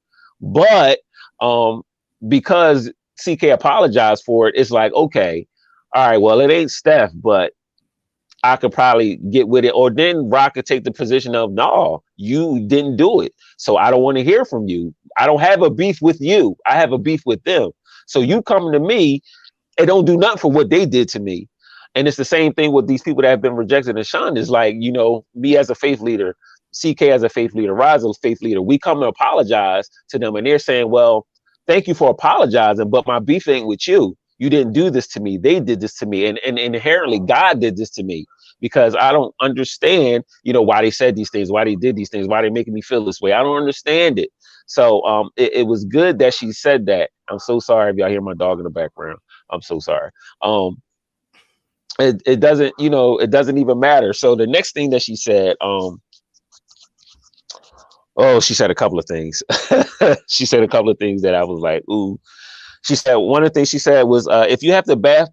[0.40, 1.00] But
[1.40, 1.82] um,
[2.28, 2.92] because
[3.24, 5.46] CK apologized for it, it's like, okay,
[5.94, 7.52] all right, well, it ain't Steph, but
[8.44, 9.70] I could probably get with it.
[9.70, 13.34] Or then Rock could take the position of, no, you didn't do it.
[13.56, 14.94] So I don't want to hear from you.
[15.16, 16.56] I don't have a beef with you.
[16.66, 17.70] I have a beef with them.
[18.06, 19.22] So you coming to me
[19.78, 21.48] and don't do nothing for what they did to me.
[21.94, 24.38] And it's the same thing with these people that have been rejected and shunned.
[24.38, 26.36] Is like, you know, me as a faith leader,
[26.80, 30.18] CK as a faith leader, Rise as a faith leader, we come and apologize to
[30.18, 30.36] them.
[30.36, 31.26] And they're saying, well,
[31.66, 35.20] thank you for apologizing, but my beef ain't with you you didn't do this to
[35.20, 35.38] me.
[35.38, 36.26] They did this to me.
[36.26, 38.26] And, and inherently God did this to me
[38.60, 42.10] because I don't understand, you know, why they said these things, why they did these
[42.10, 43.32] things, why they making me feel this way.
[43.32, 44.30] I don't understand it.
[44.66, 47.10] So um it, it was good that she said that.
[47.28, 49.18] I'm so sorry if y'all hear my dog in the background.
[49.50, 50.10] I'm so sorry.
[50.42, 50.82] Um
[51.98, 54.12] it, it doesn't, you know, it doesn't even matter.
[54.12, 56.00] So the next thing that she said, um,
[58.16, 59.42] oh, she said a couple of things.
[60.28, 62.20] she said a couple of things that I was like, ooh,
[62.82, 65.28] she said one of the things she said was, uh, if you have to ba-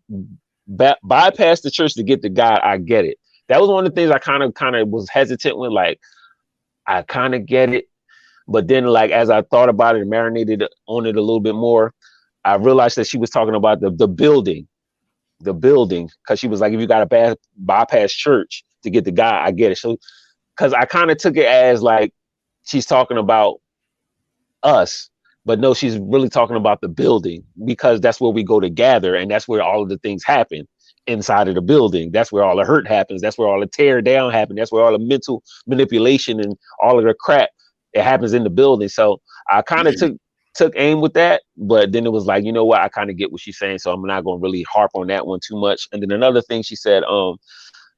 [0.68, 3.18] ba- bypass the church to get to God, I get it.
[3.48, 5.72] That was one of the things I kind of kind of was hesitant with.
[5.72, 6.00] Like,
[6.88, 7.86] I kind of get it,
[8.48, 11.56] but then like as I thought about it and marinated on it a little bit
[11.56, 11.93] more,
[12.43, 14.68] I realized that she was talking about the the building,
[15.39, 19.06] the building, because she was like, if you got to pass bypass church to get
[19.06, 19.78] the guy, I get it.
[19.78, 19.98] So,
[20.56, 22.14] because I kind of took it as like
[22.66, 23.62] she's talking about
[24.64, 25.10] us,
[25.46, 29.16] but no, she's really talking about the building because that's where we go to gather,
[29.16, 30.68] and that's where all of the things happen
[31.08, 32.12] inside of the building.
[32.12, 33.22] That's where all the hurt happens.
[33.22, 34.58] That's where all the tear down happens.
[34.58, 37.50] That's where all the mental manipulation and all of the crap
[37.93, 38.89] it happens in the building.
[38.89, 40.18] So I kind of took
[40.56, 42.82] took aim with that, but then it was like, you know what?
[42.82, 45.08] I kind of get what she's saying, so I'm not going to really harp on
[45.08, 45.88] that one too much.
[45.91, 47.38] And then another thing she said, um,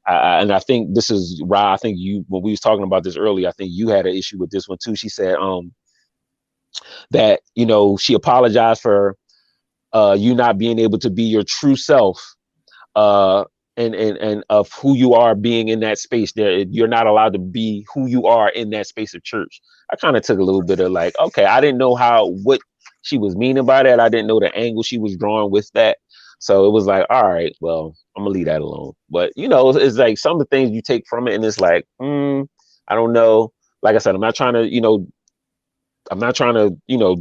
[0.08, 1.74] I, and I think this is Ra.
[1.74, 4.16] I think you when we was talking about this earlier, I think you had an
[4.16, 4.96] issue with this one too.
[4.96, 5.72] She said, um,
[7.12, 9.16] that you know she apologized for
[9.94, 12.22] uh you not being able to be your true self
[12.96, 13.46] uh
[13.78, 16.34] and and and of who you are being in that space.
[16.34, 19.62] There you're not allowed to be who you are in that space of church.
[19.92, 22.62] I kind of took a little bit of like okay i didn't know how what
[23.04, 24.00] she was meaning by that.
[24.00, 26.00] I didn't know the angle she was drawing with that.
[26.40, 28.94] So it was like all right well i'm gonna leave that alone.
[29.10, 31.46] But you know it's, it's like some of the things you take from it and
[31.46, 32.48] it's like mm,
[32.90, 33.54] i don't know.
[33.84, 35.08] Like i said i'm not trying to you know
[36.12, 37.16] i'm not trying to you know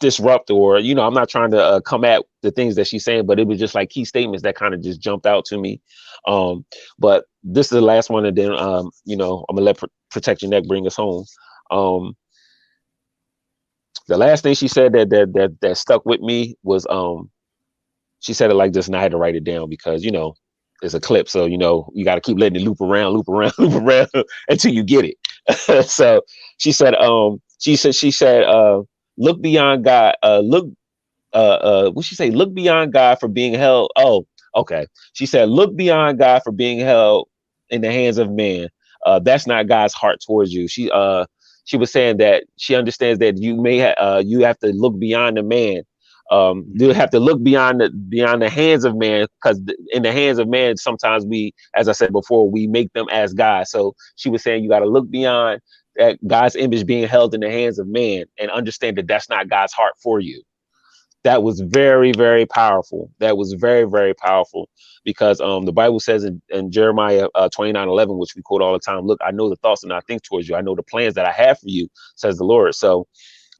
[0.00, 3.04] disrupt or you know i'm not trying to uh, come at the things that she's
[3.04, 5.58] saying but it was just like key statements that kind of just jumped out to
[5.58, 5.80] me.
[6.26, 6.64] Um
[6.98, 9.86] but this is the last one and then um you know i'm gonna let Pr-
[10.10, 11.24] protect your neck bring us home.
[11.70, 12.16] Um
[14.08, 17.30] the last thing she said that that that, that stuck with me was um
[18.20, 20.34] she said it like this and i had to write it down because you know
[20.82, 23.28] it's a clip so you know you got to keep letting it loop around loop
[23.28, 24.08] around loop around
[24.48, 25.16] until you get it.
[25.88, 26.22] So
[26.58, 28.82] she said um she said she said uh
[29.18, 30.16] look beyond God.
[30.22, 30.66] Uh, look,
[31.32, 32.30] uh, uh, what she say?
[32.30, 33.90] Look beyond God for being held.
[33.96, 34.86] Oh, okay.
[35.12, 37.28] She said, look beyond God for being held
[37.70, 38.68] in the hands of man.
[39.06, 40.68] Uh, that's not God's heart towards you.
[40.68, 41.26] She, uh,
[41.64, 44.98] she was saying that she understands that you may, ha- uh, you have to look
[44.98, 45.82] beyond the man.
[46.32, 49.60] Um, you have to look beyond the beyond the hands of man because
[49.90, 53.34] in the hands of man, sometimes we, as I said before, we make them as
[53.34, 53.66] God.
[53.66, 55.60] So she was saying you got to look beyond
[55.96, 59.48] that God's image being held in the hands of man and understand that that's not
[59.50, 60.42] God's heart for you.
[61.24, 63.10] That was very, very powerful.
[63.20, 64.68] That was very, very powerful
[65.04, 68.72] because um the Bible says in, in Jeremiah uh, 29 11, which we quote all
[68.74, 70.56] the time, look, I know the thoughts that I think towards you.
[70.56, 72.74] I know the plans that I have for you, says the Lord.
[72.74, 73.06] So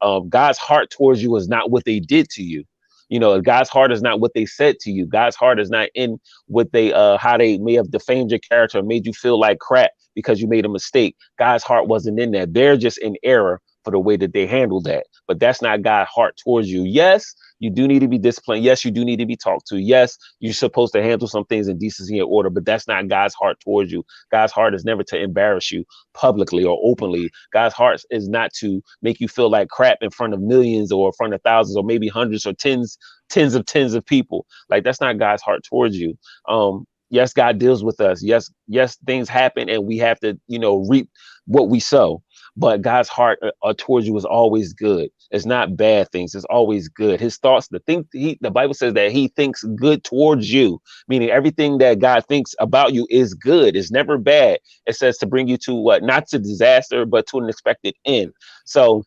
[0.03, 2.65] um God's heart towards you is not what they did to you.
[3.13, 5.07] You know, God's heart is not what they said to you.
[5.07, 8.79] God's heart is not in what they uh how they may have defamed your character
[8.81, 11.17] and made you feel like crap because you made a mistake.
[11.39, 12.55] God's heart wasn't in that.
[12.55, 15.07] They're just in error for the way that they handled that.
[15.29, 16.85] But that's not God's heart towards you.
[16.85, 18.65] Yes, you do need to be disciplined.
[18.65, 19.79] Yes, you do need to be talked to.
[19.81, 23.35] Yes, you're supposed to handle some things in decency and order, but that's not God's
[23.35, 24.05] heart towards you.
[24.33, 25.85] God's heart is never to embarrass you
[26.15, 27.31] publicly or openly.
[27.55, 31.09] God's heart is not to make you feel like crap in front of millions or
[31.09, 32.99] in front of thousands or maybe hundreds or tens,
[33.31, 34.47] tens of tens of people.
[34.71, 36.19] Like that's not God's heart towards you.
[36.49, 40.59] Um, yes god deals with us yes yes things happen and we have to you
[40.59, 41.11] know reap
[41.47, 42.23] what we sow
[42.57, 46.47] but god's heart uh, uh, towards you is always good it's not bad things it's
[46.47, 50.53] always good his thoughts the thing he the bible says that he thinks good towards
[50.53, 55.19] you meaning everything that god thinks about you is good it's never bad it says
[55.19, 58.33] to bring you to what not to disaster but to an expected end
[58.67, 59.05] so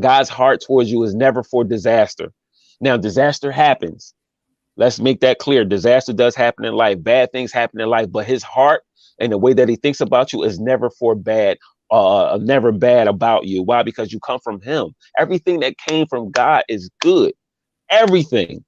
[0.00, 2.32] god's heart towards you is never for disaster
[2.80, 4.06] now disaster happens
[4.76, 5.66] Let's make that clear.
[5.66, 7.04] Disaster does happen in life.
[7.04, 8.82] Bad things happen in life, but his heart
[9.20, 11.58] and the way that he thinks about you is never for bad.
[11.90, 13.62] Uh, never bad about you.
[13.64, 13.82] Why?
[13.84, 14.90] Because you come from him.
[15.18, 17.34] Everything that came from God is good.
[17.90, 18.64] Everything,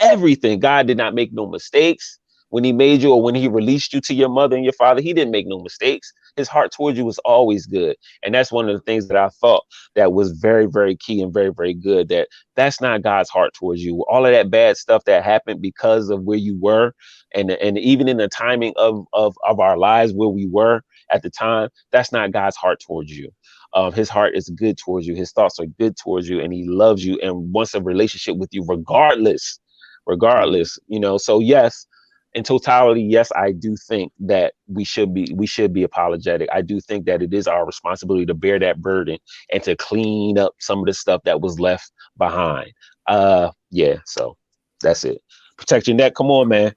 [0.00, 0.60] everything.
[0.60, 2.18] God did not make no mistakes
[2.50, 5.00] when he made you or when he released you to your mother and your father.
[5.02, 6.12] He didn't make no mistakes.
[6.36, 9.28] His heart towards you was always good, and that's one of the things that I
[9.40, 9.64] thought
[9.96, 12.08] that was very, very key and very, very good.
[12.10, 14.04] That that's not God's heart towards you.
[14.10, 16.94] All of that bad stuff that happened because of where you were,
[17.34, 20.82] and and even in the timing of of of our lives where we were
[21.12, 23.30] at the time, that's not God's heart towards you.
[23.74, 25.14] Um, his heart is good towards you.
[25.14, 28.50] His thoughts are good towards you, and he loves you and wants a relationship with
[28.52, 29.60] you, regardless.
[30.06, 31.18] Regardless, you know.
[31.18, 31.86] So yes,
[32.34, 36.48] in totality, yes, I do think that we should be we should be apologetic.
[36.52, 39.18] I do think that it is our responsibility to bear that burden
[39.52, 42.72] and to clean up some of the stuff that was left behind.
[43.06, 43.96] Uh, yeah.
[44.06, 44.36] So
[44.80, 45.20] that's it.
[45.58, 46.14] Protect your neck.
[46.14, 46.74] Come on, man.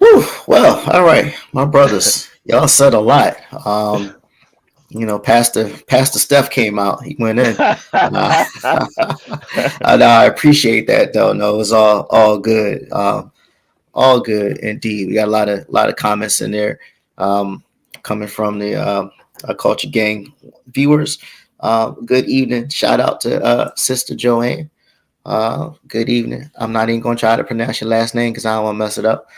[0.00, 3.36] Whew, well, all right, my brothers, y'all said a lot.
[3.66, 4.16] Um,
[4.88, 7.04] you know, Pastor Pastor Steph came out.
[7.04, 7.56] He went in.
[7.92, 8.44] Uh,
[9.82, 11.32] I, I appreciate that though.
[11.32, 12.90] No, it was all all good.
[12.92, 13.30] Um,
[13.94, 15.08] all good indeed.
[15.08, 16.80] We got a lot of lot of comments in there
[17.18, 17.62] um,
[18.02, 19.08] coming from the uh,
[19.44, 20.32] uh, Culture Gang
[20.68, 21.18] viewers.
[21.60, 22.68] Uh, good evening.
[22.68, 24.70] Shout out to uh, Sister Joanne.
[25.26, 26.50] Uh, good evening.
[26.56, 28.78] I'm not even gonna try to pronounce your last name because I don't want to
[28.78, 29.28] mess it up.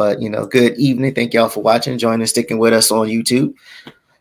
[0.00, 1.14] But you know, good evening.
[1.14, 3.52] Thank y'all for watching, joining, sticking with us on YouTube.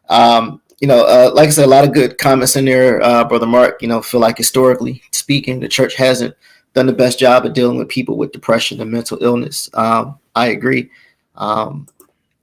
[0.09, 3.23] Um, you know, uh, like I said, a lot of good comments in there, uh,
[3.23, 3.81] brother Mark.
[3.81, 6.35] You know, feel like historically speaking, the church hasn't
[6.73, 9.69] done the best job of dealing with people with depression and mental illness.
[9.73, 10.89] Um, I agree.
[11.35, 11.87] Um,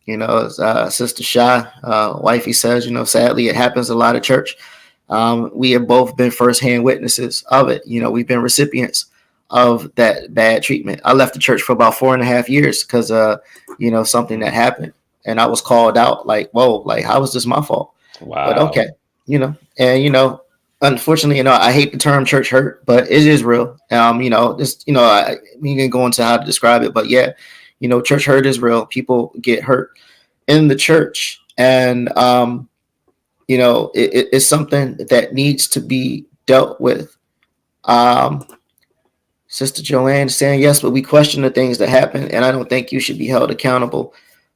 [0.07, 3.95] you know, as uh, Sister Shy, uh, wifey says, you know, sadly, it happens a
[3.95, 4.57] lot of church.
[5.11, 7.83] Um, we have both been firsthand witnesses of it.
[7.87, 9.11] You know, we've been recipients
[9.51, 11.01] of that bad treatment.
[11.05, 13.37] I left the church for about four and a half years because, uh,
[13.79, 14.93] you know, something that happened,
[15.25, 16.27] and I was called out.
[16.27, 17.93] Like, whoa, like how was this my fault?
[18.21, 18.47] Wow.
[18.47, 18.89] But okay,
[19.27, 20.43] you know, and you know,
[20.83, 23.77] unfortunately, you know, I hate the term church hurt, but it is real.
[23.91, 26.93] Um, you know, just you know, I we can go into how to describe it,
[26.95, 27.33] but yeah,
[27.81, 28.87] you know, church hurt is real.
[28.87, 29.91] People get hurt
[30.49, 32.69] in the church, and um,
[33.49, 37.17] you know, it, it- it's something that needs to be dealt with.
[37.85, 38.45] Um,
[39.57, 42.93] Sister Joanne saying yes, but we question the things that happen, and I don't think
[42.93, 44.13] you should be held accountable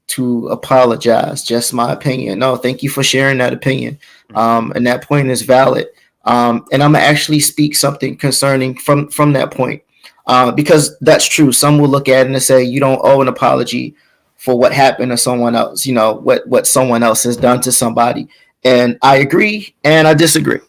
[0.09, 1.43] to apologize.
[1.43, 2.39] Just my opinion.
[2.39, 3.99] No, thank you for sharing that opinion.
[4.35, 5.87] Um, and that point is valid.
[6.27, 9.83] Um, and I'm gonna actually speak something concerning from from that point,
[10.27, 11.51] uh, because that's true.
[11.51, 13.95] Some will look at it and say you don't owe an apology
[14.37, 15.87] for what happened to someone else.
[15.87, 18.29] You know what what someone else has done to somebody,
[18.65, 20.61] and I agree and I disagree.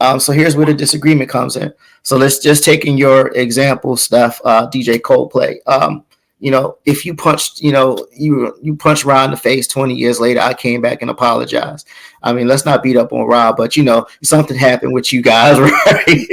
[0.00, 1.72] Um, so here's where the disagreement comes in.
[2.02, 5.56] So let's just taking your example, Steph, uh, DJ Coldplay.
[5.66, 6.04] Um,
[6.40, 9.94] you know, if you punched, you know, you you punched Rod in the face 20
[9.94, 11.88] years later, I came back and apologized.
[12.22, 15.20] I mean, let's not beat up on Rob, but you know, something happened with you
[15.20, 16.28] guys, right?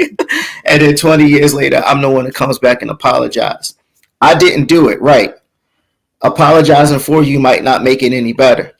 [0.65, 3.75] and then 20 years later, I'm the one that comes back and apologize.
[4.21, 5.33] I didn't do it right.
[6.21, 8.73] Apologizing for you might not make it any better.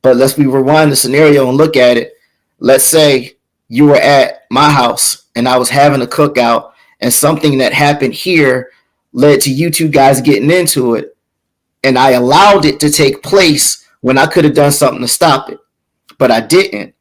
[0.00, 2.14] But let's we rewind the scenario and look at it.
[2.60, 3.35] Let's say
[3.68, 8.14] you were at my house and I was having a cookout, and something that happened
[8.14, 8.70] here
[9.12, 11.16] led to you two guys getting into it,
[11.84, 15.50] and I allowed it to take place when I could have done something to stop
[15.50, 15.58] it,
[16.18, 16.94] but I didn't.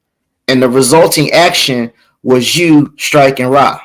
[0.48, 1.92] And the resulting action
[2.24, 3.80] was you striking Ra.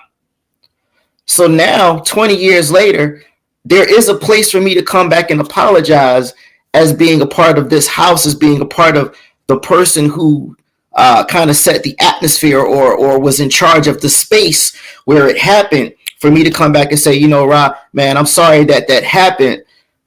[1.27, 3.23] So now, 20 years later,
[3.65, 6.35] there is a place for me to come back and apologize
[6.75, 9.17] as being a part of this house, as being a part of
[9.47, 10.57] the person who
[10.95, 15.29] uh, kind of set the atmosphere or or was in charge of the space where
[15.29, 18.65] it happened for me to come back and say, you know, Rob, man, I'm sorry
[18.65, 19.63] that that happened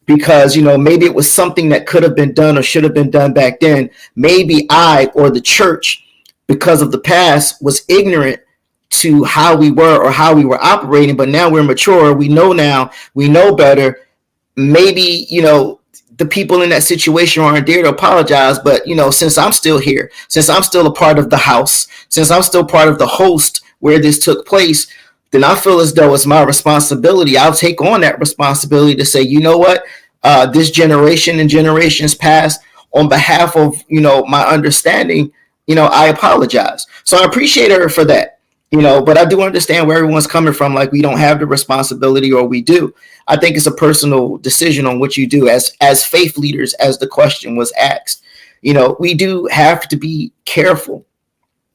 [0.06, 2.94] because you know maybe it was something that could have been done or should have
[2.94, 3.90] been done back then.
[4.16, 6.06] Maybe I or the church,
[6.48, 8.40] because of the past, was ignorant
[8.90, 11.16] to how we were or how we were operating.
[11.16, 12.14] But now we're mature.
[12.14, 12.92] We know now.
[13.14, 14.02] We know better.
[14.56, 15.80] Maybe you know
[16.18, 18.60] the people in that situation aren't there to apologize.
[18.60, 21.88] But you know, since I'm still here, since I'm still a part of the house,
[22.10, 24.88] since I'm still part of the host where this took place,
[25.32, 27.38] then I feel as though it's my responsibility.
[27.38, 29.84] I'll take on that responsibility to say, you know what,
[30.24, 32.62] uh, this generation and generations past,
[32.94, 35.32] on behalf of you know my understanding,
[35.68, 36.86] you know, I apologize.
[37.04, 38.33] So I appreciate her for that.
[38.74, 40.74] You know, but I do understand where everyone's coming from.
[40.74, 42.92] Like we don't have the responsibility, or we do.
[43.28, 46.98] I think it's a personal decision on what you do as as faith leaders, as
[46.98, 48.24] the question was asked.
[48.64, 51.06] You know, we do have to be careful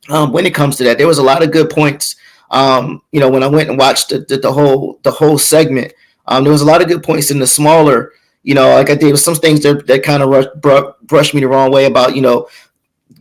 [0.08, 0.98] um, when it comes to that.
[0.98, 2.16] There was a lot of good points.
[2.50, 5.92] Um, you know, when I went and watched the, the, the whole the whole segment,
[6.26, 8.12] um, there was a lot of good points in the smaller.
[8.42, 11.42] You know, like I did some things that, that kind of rush, br- brushed me
[11.42, 12.48] the wrong way about you know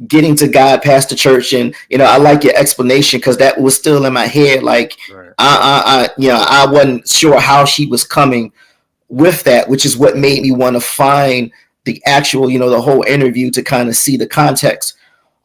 [0.08, 3.60] getting to God past the church, and you know I like your explanation because that
[3.60, 4.64] was still in my head.
[4.64, 5.28] Like Right.
[5.38, 8.52] I, I, I, you know, I wasn't sure how she was coming
[9.10, 11.52] with that, which is what made me want to find
[11.86, 14.96] the actual, you know, the whole interview to kind of see the context.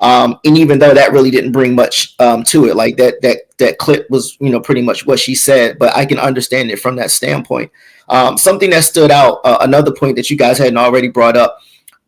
[0.01, 3.57] Um, and even though that really didn't bring much um, to it, like that that
[3.59, 6.81] that clip was, you know, pretty much what she said, but I can understand it
[6.81, 7.71] from that standpoint.
[8.09, 11.59] Um, something that stood out, uh, another point that you guys hadn't already brought up,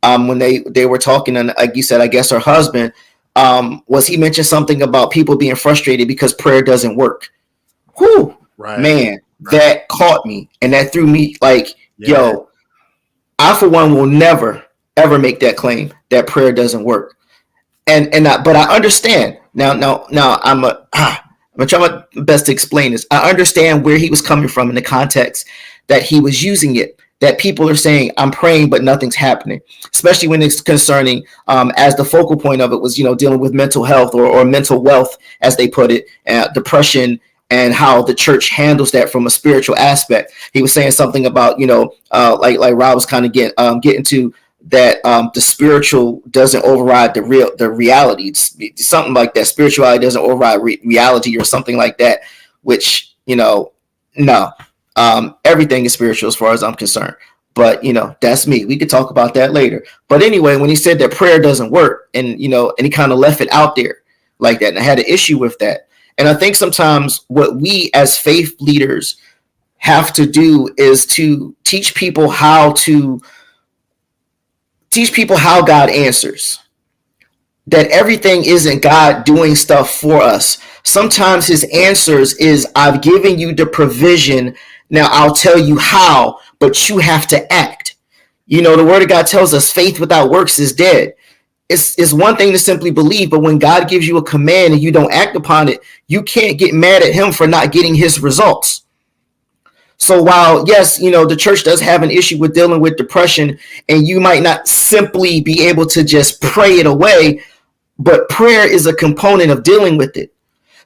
[0.04, 2.92] um, when they they were talking, and like you said, I guess her husband
[3.36, 7.30] um, was he mentioned something about people being frustrated because prayer doesn't work.
[7.96, 8.78] Whew, Right.
[8.78, 9.52] man, Right.
[9.52, 12.08] that caught me, and that threw me like, Yeah.
[12.10, 12.48] yo,
[13.38, 14.64] I for one will never
[14.96, 17.16] ever make that claim that prayer doesn't work.
[17.86, 19.72] And and I, but I understand now.
[19.72, 21.22] Now now I'm a ah,
[21.54, 23.06] I'm gonna try my best to explain this.
[23.10, 25.46] I understand where he was coming from in the context
[25.86, 26.98] that he was using it.
[27.24, 31.96] That people are saying I'm praying but nothing's happening, especially when it's concerning um, as
[31.96, 34.82] the focal point of it was you know dealing with mental health or, or mental
[34.82, 37.18] wealth as they put it, uh, depression
[37.48, 40.32] and how the church handles that from a spiritual aspect.
[40.52, 43.54] He was saying something about you know uh, like like Rob was kind of get
[43.56, 44.34] um, getting to
[44.66, 48.28] that um, the spiritual doesn't override the real the reality.
[48.28, 48.56] It's,
[48.86, 49.46] something like that.
[49.46, 52.20] Spirituality doesn't override re- reality or something like that,
[52.62, 53.72] which you know,
[54.16, 54.50] no.
[54.96, 57.16] Um, everything is spiritual as far as I'm concerned.
[57.54, 58.64] But you know, that's me.
[58.64, 59.84] We could talk about that later.
[60.08, 63.12] But anyway, when he said that prayer doesn't work, and you know, and he kind
[63.12, 63.98] of left it out there
[64.38, 65.88] like that, and I had an issue with that.
[66.18, 69.16] And I think sometimes what we as faith leaders
[69.78, 73.20] have to do is to teach people how to
[74.90, 76.60] teach people how God answers.
[77.66, 80.58] That everything isn't God doing stuff for us.
[80.84, 84.54] Sometimes his answers is I've given you the provision.
[84.90, 87.96] Now I'll tell you how, but you have to act.
[88.46, 91.14] You know, the word of God tells us faith without works is dead.
[91.68, 94.82] It's, it's one thing to simply believe, but when God gives you a command and
[94.82, 98.20] you don't act upon it, you can't get mad at him for not getting his
[98.20, 98.82] results.
[99.96, 103.58] So while yes, you know, the church does have an issue with dealing with depression,
[103.88, 107.40] and you might not simply be able to just pray it away,
[107.98, 110.34] but prayer is a component of dealing with it.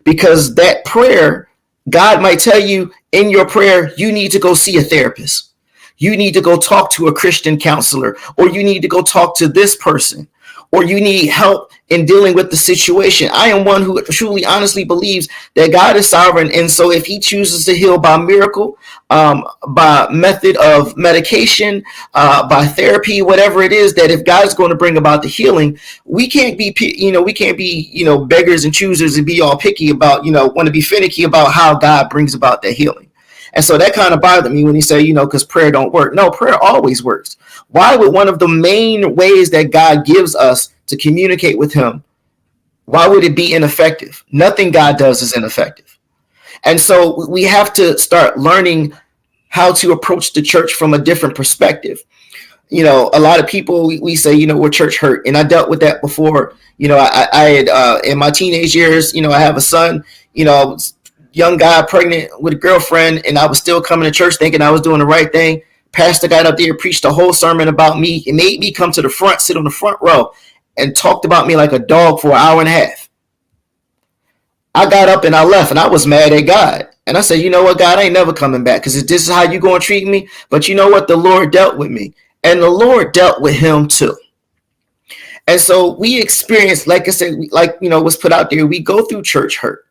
[0.05, 1.48] Because that prayer,
[1.91, 5.53] God might tell you in your prayer, you need to go see a therapist.
[5.99, 9.36] You need to go talk to a Christian counselor, or you need to go talk
[9.39, 10.28] to this person
[10.71, 13.31] or you need help in dealing with the situation.
[13.33, 16.51] I am one who truly honestly believes that God is sovereign.
[16.53, 18.77] And so if he chooses to heal by miracle,
[19.09, 24.71] um, by method of medication, uh, by therapy, whatever it is, that if God's going
[24.71, 28.27] to bring about the healing, we can't be, you know, we can't be, you know,
[28.27, 31.53] beggars and choosers and be all picky about, you know, want to be finicky about
[31.53, 33.08] how God brings about the healing.
[33.55, 35.93] And so that kind of bothered me when he said, you know, because prayer don't
[35.93, 36.15] work.
[36.15, 37.37] No, prayer always works.
[37.69, 42.03] Why would one of the main ways that God gives us to communicate with him,
[42.87, 44.25] why would it be ineffective?
[44.33, 45.99] Nothing God does is ineffective.
[46.65, 48.95] And so we have to start learning
[49.49, 52.03] how to approach the church from a different perspective.
[52.71, 55.43] You know, a lot of people we, say, you know, we're church hurt, and I
[55.43, 56.55] dealt with that before.
[56.77, 59.61] You know, I, I had uh, in my teenage years, you know, I have a
[59.61, 60.05] son.
[60.35, 60.95] You know, I was
[61.33, 64.70] young guy pregnant with a girlfriend, and I was still coming to church thinking I
[64.70, 65.62] was doing the right thing.
[65.93, 68.22] Pastor got up there, preached a whole sermon about me.
[68.26, 70.33] and made me come to the front, sit on the front row,
[70.76, 73.09] and talked about me like a dog for an hour and a half.
[74.74, 76.89] I got up and I left, and I was mad at God.
[77.07, 79.33] And I said, you know what, God, I ain't never coming back because this is
[79.33, 80.29] how you going to treat me.
[80.51, 81.09] But you know what?
[81.09, 82.14] The Lord dealt with me,
[82.45, 84.16] and the Lord dealt with him too.
[85.49, 88.66] And so we experience, like I said, like you know, was put out there.
[88.66, 89.88] We go through church hurt,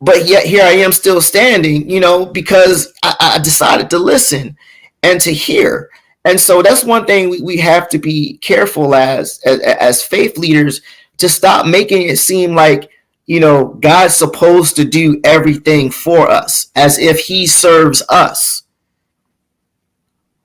[0.00, 4.56] but yet here I am still standing, you know, because I, I decided to listen
[5.02, 5.90] and to hear.
[6.24, 10.36] And so that's one thing we, we have to be careful as, as as faith
[10.36, 10.82] leaders
[11.18, 12.90] to stop making it seem like
[13.26, 18.64] you know God's supposed to do everything for us as if he serves us.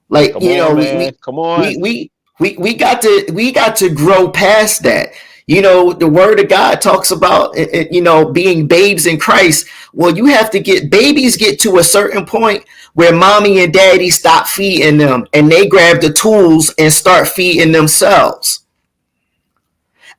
[0.08, 1.62] Like Come you on, know, we, Come on.
[1.62, 5.10] we we we we got to we got to grow past that
[5.48, 9.20] you know the word of god talks about it, it, you know being babes in
[9.20, 9.68] christ.
[9.93, 14.10] Well you have to get babies get to a certain point where mommy and daddy
[14.10, 18.64] stop feeding them and they grab the tools and start feeding themselves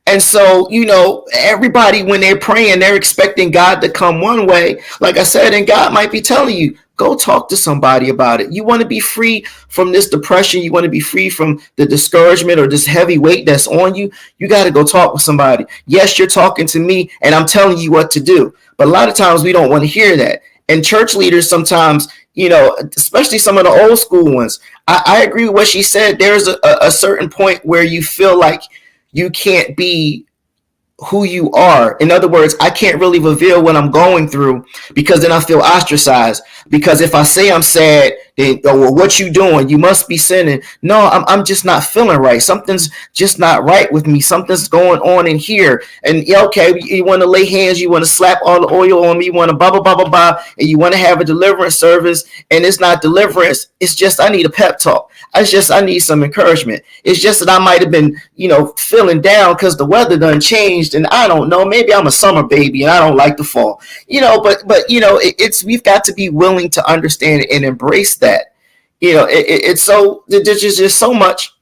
[0.06, 4.80] and so, you know, everybody, when they're praying, they're expecting God to come one way.
[5.00, 8.52] Like I said, and God might be telling you, go talk to somebody about it.
[8.52, 10.62] You want to be free from this depression.
[10.62, 14.10] You want to be free from the discouragement or this heavy weight that's on you.
[14.38, 15.66] You got to go talk with somebody.
[15.86, 18.54] Yes, you're talking to me and I'm telling you what to do.
[18.76, 20.40] But a lot of times we don't want to hear that.
[20.68, 25.22] And church leaders sometimes, you know, especially some of the old school ones, I, I
[25.24, 26.18] agree with what she said.
[26.18, 28.62] There's a, a certain point where you feel like
[29.16, 30.26] you can't be
[31.08, 31.96] who you are.
[31.98, 34.64] In other words, I can't really reveal what I'm going through
[34.94, 36.42] because then I feel ostracized.
[36.68, 39.68] Because if I say I'm sad, then uh, oh, well, what you doing?
[39.68, 40.62] You must be sinning.
[40.82, 42.42] No, I'm, I'm just not feeling right.
[42.42, 44.20] Something's just not right with me.
[44.20, 45.82] Something's going on in here.
[46.04, 49.06] And okay, you, you want to lay hands, you want to slap all the oil
[49.06, 51.20] on me, you want to blah blah blah blah blah, and you want to have
[51.20, 53.68] a deliverance service, and it's not deliverance.
[53.80, 55.10] It's just I need a pep talk.
[55.34, 56.82] It's just I need some encouragement.
[57.04, 60.40] It's just that I might have been, you know, feeling down because the weather done
[60.40, 61.64] changed, and I don't know.
[61.64, 64.40] Maybe I'm a summer baby and I don't like the fall, you know.
[64.42, 68.16] But but you know, it, it's we've got to be willing to understand and embrace
[68.16, 68.25] that.
[69.00, 71.52] You know, it, it, it's so there's just, just so much.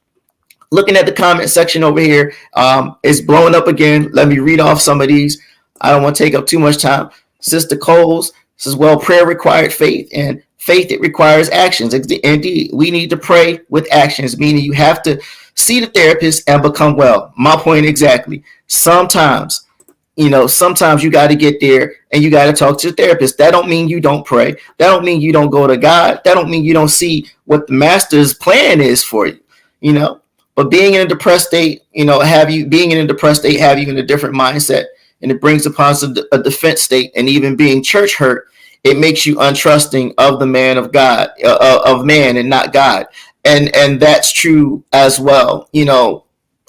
[0.71, 4.09] Looking at the comment section over here, um, it's blowing up again.
[4.13, 5.41] Let me read off some of these.
[5.81, 7.09] I don't want to take up too much time.
[7.39, 11.93] Sister Coles says, "Well, prayer required faith, and faith it requires actions.
[11.93, 15.21] Indeed, we need to pray with actions, meaning you have to
[15.53, 17.31] see the therapist and become well.
[17.37, 18.43] My point exactly.
[18.67, 19.64] Sometimes,
[20.15, 22.95] you know, sometimes you got to get there and you got to talk to the
[22.95, 23.37] therapist.
[23.37, 24.51] That don't mean you don't pray.
[24.77, 26.21] That don't mean you don't go to God.
[26.23, 29.39] That don't mean you don't see what the master's plan is for you.
[29.81, 30.21] You know,
[30.55, 33.59] but being in a depressed state, you know, have you being in a depressed state,
[33.59, 34.85] have you in a different mindset,
[35.21, 35.95] and it brings upon
[36.31, 38.47] a defense state, and even being church hurt
[38.85, 42.71] it makes you untrusting of the man of God, uh, uh, of man and not
[42.71, 43.07] God.
[43.43, 45.67] And and that's true as well.
[45.73, 46.25] You know,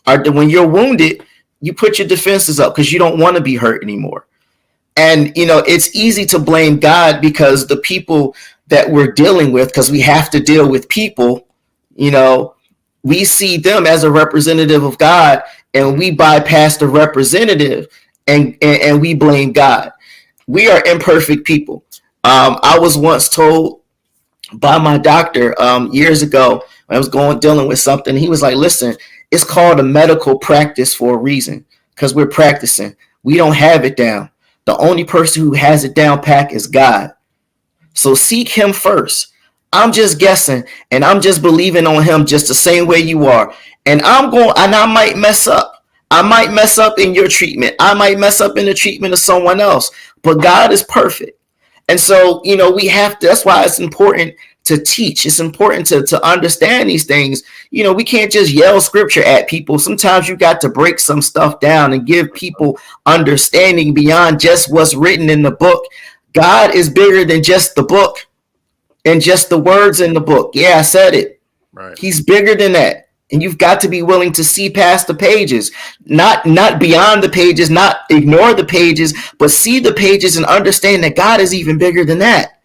[0.07, 1.26] are when you're wounded,
[1.67, 4.29] you put your defenses up because you don't want to be hurt anymore.
[4.97, 8.37] And you know, it's easy to blame God because the people
[8.69, 11.49] that we're dealing with, because we have to deal with people,
[11.97, 12.55] you know,
[13.03, 15.43] we see them as a representative of God
[15.75, 17.89] and we bypass the representative
[18.29, 19.91] and, and, and we blame God.
[20.47, 21.85] We are imperfect people.
[22.23, 23.81] Um, I was once told
[24.55, 28.17] by my doctor um, years ago when I was going dealing with something.
[28.17, 28.97] He was like, "Listen,
[29.31, 32.97] it's called a medical practice for a reason because we're practicing.
[33.23, 34.31] We don't have it down.
[34.67, 37.13] The only person who has it down pack is God.
[37.95, 39.33] So seek Him first.
[39.73, 43.53] I'm just guessing, and I'm just believing on Him just the same way you are.
[43.85, 45.85] And I'm going, and I might mess up.
[46.11, 47.75] I might mess up in your treatment.
[47.81, 49.91] I might mess up in the treatment of someone else.
[50.23, 51.41] But God is perfect.
[51.89, 54.35] And so, you know, we have to, that's why it's important
[54.67, 55.27] to teach.
[55.27, 57.43] It's important to, to understand these things.
[57.71, 59.79] You know, we can't just yell scripture at people.
[59.79, 64.95] Sometimes you got to break some stuff down and give people understanding beyond just what's
[64.95, 65.85] written in the book.
[66.33, 68.27] God is bigger than just the book
[69.05, 70.51] and just the words in the book.
[70.55, 71.41] Yeah, I said it.
[71.73, 71.97] Right.
[71.97, 73.09] He's bigger than that.
[73.33, 75.73] And you've got to be willing to see past the pages,
[76.05, 81.03] not not beyond the pages, not ignore the pages, but see the pages and understand
[81.03, 82.56] that God is even bigger than that.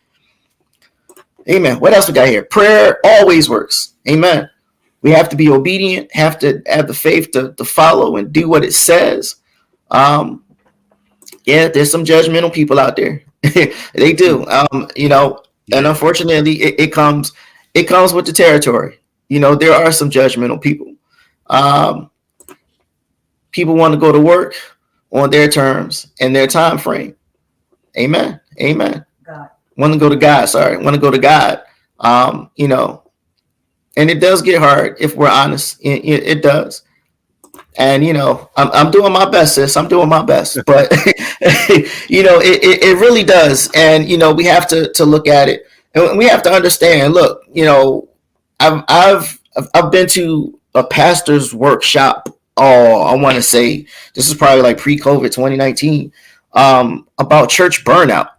[1.52, 1.80] Amen.
[1.80, 2.44] What else we got here?
[2.44, 3.96] Prayer always works.
[4.08, 4.50] Amen.
[5.02, 8.48] We have to be obedient, have to have the faith to, to follow and do
[8.48, 9.36] what it says.
[9.90, 10.44] Um,
[11.44, 13.24] yeah, there's some judgmental people out there.
[13.94, 14.46] they do.
[14.48, 15.44] Um, you know,
[15.74, 17.34] and unfortunately it, it comes
[17.74, 19.00] it comes with the territory.
[19.30, 20.94] You know, there are some judgmental people.
[21.48, 22.12] Um,
[23.52, 24.56] people want to go to work
[25.12, 27.16] on their terms and their time frame.
[27.98, 28.40] Amen.
[28.62, 29.06] Amen.
[29.78, 30.46] Want to go to God.
[30.46, 31.64] Sorry, want to go to God.
[32.00, 33.04] Um, you know,
[33.98, 35.80] and it does get hard if we're honest.
[35.82, 36.84] It, it, it does.
[37.78, 39.78] And you know, I'm, I'm doing my best, sis.
[39.78, 40.92] I'm doing my best, but
[42.10, 43.70] you know, it, it, it really does.
[43.76, 45.64] And you know, we have to to look at it,
[45.96, 47.14] and we have to understand.
[47.14, 48.10] Look, you know,
[48.60, 49.40] I've I've
[49.74, 52.30] I've- been to a pastor's workshop.
[52.58, 56.12] Oh, I want to say this is probably like pre-COVID 2019
[56.54, 58.30] um, about church burnout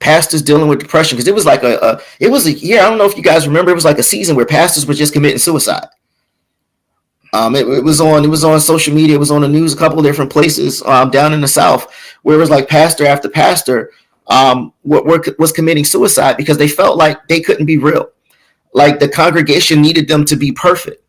[0.00, 2.80] pastors dealing with depression because it was like a, a it was a year.
[2.80, 3.70] I don't know if you guys remember.
[3.70, 5.86] It was like a season where pastors were just committing suicide.
[7.32, 9.16] Um, it, it was on it was on social media.
[9.16, 9.72] It was on the news.
[9.72, 11.92] A couple of different places um, down in the south
[12.22, 13.92] where it was like pastor after pastor
[14.26, 18.10] um, were, were, was committing suicide because they felt like they couldn't be real.
[18.72, 21.02] Like the congregation needed them to be perfect.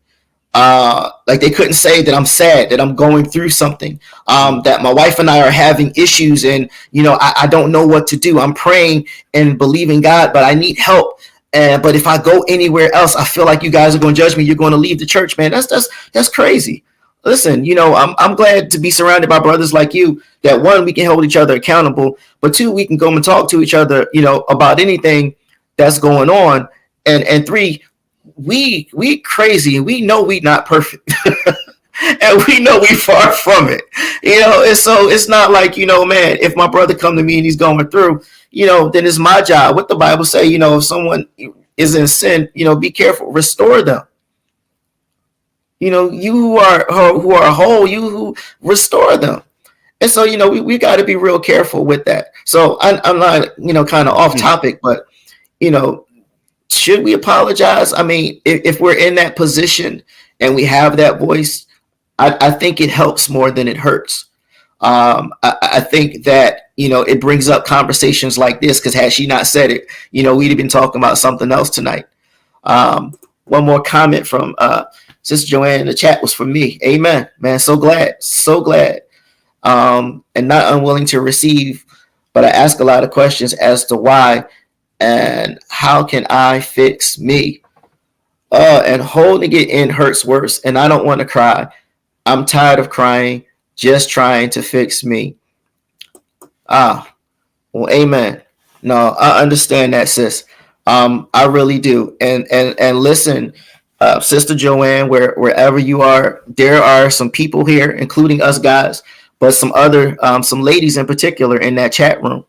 [0.54, 4.82] Uh, like they couldn't say that I'm sad, that I'm going through something, um, that
[4.82, 8.06] my wife and I are having issues, and you know I, I don't know what
[8.08, 8.38] to do.
[8.38, 11.20] I'm praying and believing God, but I need help.
[11.54, 14.20] And but if I go anywhere else, I feel like you guys are going to
[14.20, 14.44] judge me.
[14.44, 15.52] You're going to leave the church, man.
[15.52, 16.84] That's that's that's crazy.
[17.24, 20.22] Listen, you know I'm I'm glad to be surrounded by brothers like you.
[20.42, 23.48] That one we can hold each other accountable, but two we can go and talk
[23.50, 25.34] to each other, you know, about anything
[25.76, 26.68] that's going on,
[27.06, 27.82] and and three
[28.36, 31.10] we we crazy and we know we not perfect.
[32.20, 33.82] And we know we far from it.
[34.22, 37.22] You know and so it's not like you know man if my brother come to
[37.22, 39.76] me and he's going through you know then it's my job.
[39.76, 41.28] What the bible say you know if someone
[41.76, 43.30] is in sin you know be careful.
[43.30, 44.02] Restore them.
[45.80, 49.42] You know you who are who are whole you who restore them.
[50.00, 52.28] And so you know we, we got to be real careful with that.
[52.46, 54.38] So I, i'm not you know kind of off hmm.
[54.38, 55.06] topic but
[55.60, 56.06] you know
[56.72, 57.92] should we apologize?
[57.92, 60.02] I mean, if, if we're in that position
[60.40, 61.66] and we have that voice,
[62.18, 64.26] I, I think it helps more than it hurts.
[64.80, 69.12] Um, I, I think that you know it brings up conversations like this because had
[69.12, 72.06] she not said it, you know, we'd have been talking about something else tonight.
[72.64, 74.84] Um, one more comment from uh,
[75.22, 76.78] Sister Joanne the chat was for me.
[76.84, 77.58] Amen, man.
[77.58, 79.02] So glad, so glad,
[79.62, 81.84] um, and not unwilling to receive,
[82.32, 84.44] but I ask a lot of questions as to why
[85.02, 87.62] and how can I fix me?
[88.52, 91.66] Uh, and holding it in hurts worse, and I don't want to cry.
[92.26, 93.44] I'm tired of crying,
[93.76, 95.36] just trying to fix me.
[96.68, 97.14] Ah,
[97.72, 98.42] well, amen.
[98.82, 100.44] No, I understand that, sis.
[100.86, 102.16] Um, I really do.
[102.20, 103.54] And and and listen,
[104.00, 109.02] uh, Sister Joanne, where wherever you are, there are some people here, including us guys,
[109.38, 112.44] but some other um, some ladies in particular in that chat room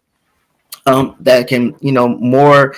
[0.86, 2.76] um, that can, you know, more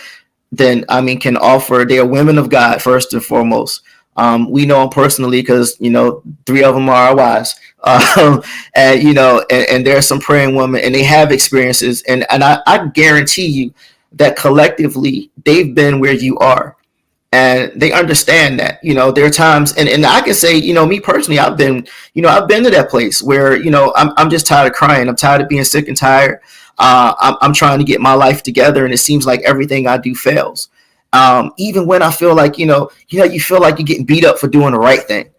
[0.52, 1.86] than I mean, can offer.
[1.88, 3.82] They are women of God first and foremost.
[4.18, 8.42] Um, we know them personally because you know three of them are our wives, um,
[8.76, 12.26] and you know, and, and there are some praying women, and they have experiences, and
[12.30, 13.74] and I, I guarantee you
[14.14, 16.78] that collectively they've been where you are,
[17.34, 18.82] and they understand that.
[18.82, 21.58] You know, there are times, and and I can say, you know, me personally, I've
[21.58, 24.72] been, you know, I've been to that place where you know I'm I'm just tired
[24.72, 26.40] of crying, I'm tired of being sick and tired.
[26.78, 29.98] Uh, I'm, I'm trying to get my life together, and it seems like everything I
[29.98, 30.70] do fails
[31.16, 34.06] um, even when I feel like you know, you know, you feel like you're getting
[34.06, 35.30] beat up for doing the right thing.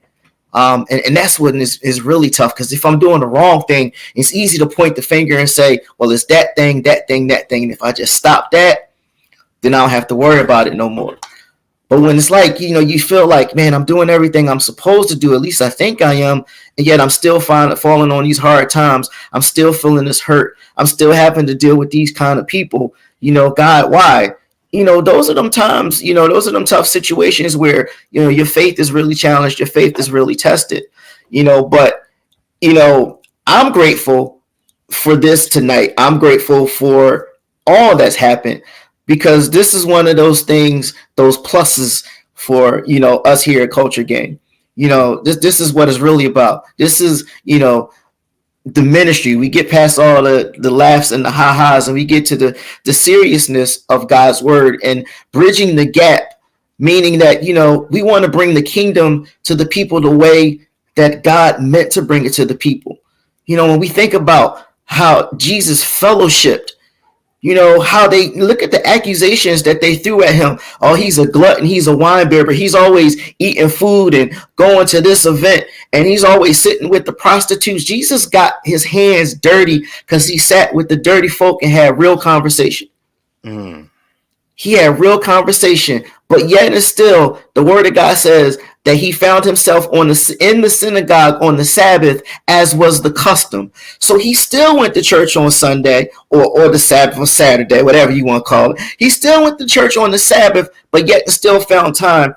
[0.55, 3.63] Um, and, and that's what is, is really tough because if I'm doing the wrong
[3.65, 7.27] thing, it's easy to point the finger and say, well, it's that thing, that thing,
[7.27, 7.65] that thing.
[7.65, 8.91] And if I just stop that,
[9.61, 11.19] then I don't have to worry about it no more.
[11.89, 15.09] But when it's like, you know, you feel like, man, I'm doing everything I'm supposed
[15.11, 16.45] to do, at least I think I am,
[16.77, 19.09] and yet I'm still find, falling on these hard times.
[19.33, 20.57] I'm still feeling this hurt.
[20.77, 22.95] I'm still having to deal with these kind of people.
[23.21, 24.33] You know, God, why?
[24.73, 28.23] you know, those are them times, you know, those are them tough situations where, you
[28.23, 30.85] know, your faith is really challenged, your faith is really tested,
[31.31, 32.03] you know, but,
[32.61, 34.43] you know, I'm grateful
[34.91, 35.95] for this tonight.
[35.97, 37.29] I'm grateful for
[37.67, 38.63] all that's happened
[39.07, 42.05] because this is one of those things, those pluses
[42.35, 44.39] for, you know, us here at Culture Gang.
[44.75, 46.65] You know, this this is what it's really about.
[46.77, 47.91] This is, you know,
[48.67, 52.27] the ministry we get past all the the laughs and the ha-has and we get
[52.27, 56.35] to the the seriousness of god's word and bridging the gap
[56.81, 60.61] meaning that you know we want to bring the kingdom to the people the way
[60.97, 62.99] that god meant to bring it to the people
[63.45, 66.73] you know when we think about how jesus fellowshipped
[67.41, 70.59] you know how they look at the accusations that they threw at him.
[70.81, 75.01] Oh he's a glutton he's a wine bearer he's always eating food and going to
[75.01, 77.85] this event and he's always sitting with the prostitutes.
[77.85, 82.17] Jesus got his hands dirty because he sat with the dirty folk and had real
[82.17, 82.89] conversation.
[83.45, 83.91] Mm.
[84.57, 89.11] he had real conversation but yet and still the word of god says that he
[89.11, 93.73] found himself on the in the synagogue on the sabbath as was the custom.
[93.99, 98.13] So he still went to church on sunday or, or the sabbath or saturday whatever
[98.13, 98.81] you want to call it.
[98.99, 102.37] He still went to church on the sabbath but yet still found time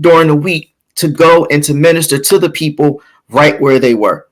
[0.00, 4.28] during the week to go and to minister to the people right where they were.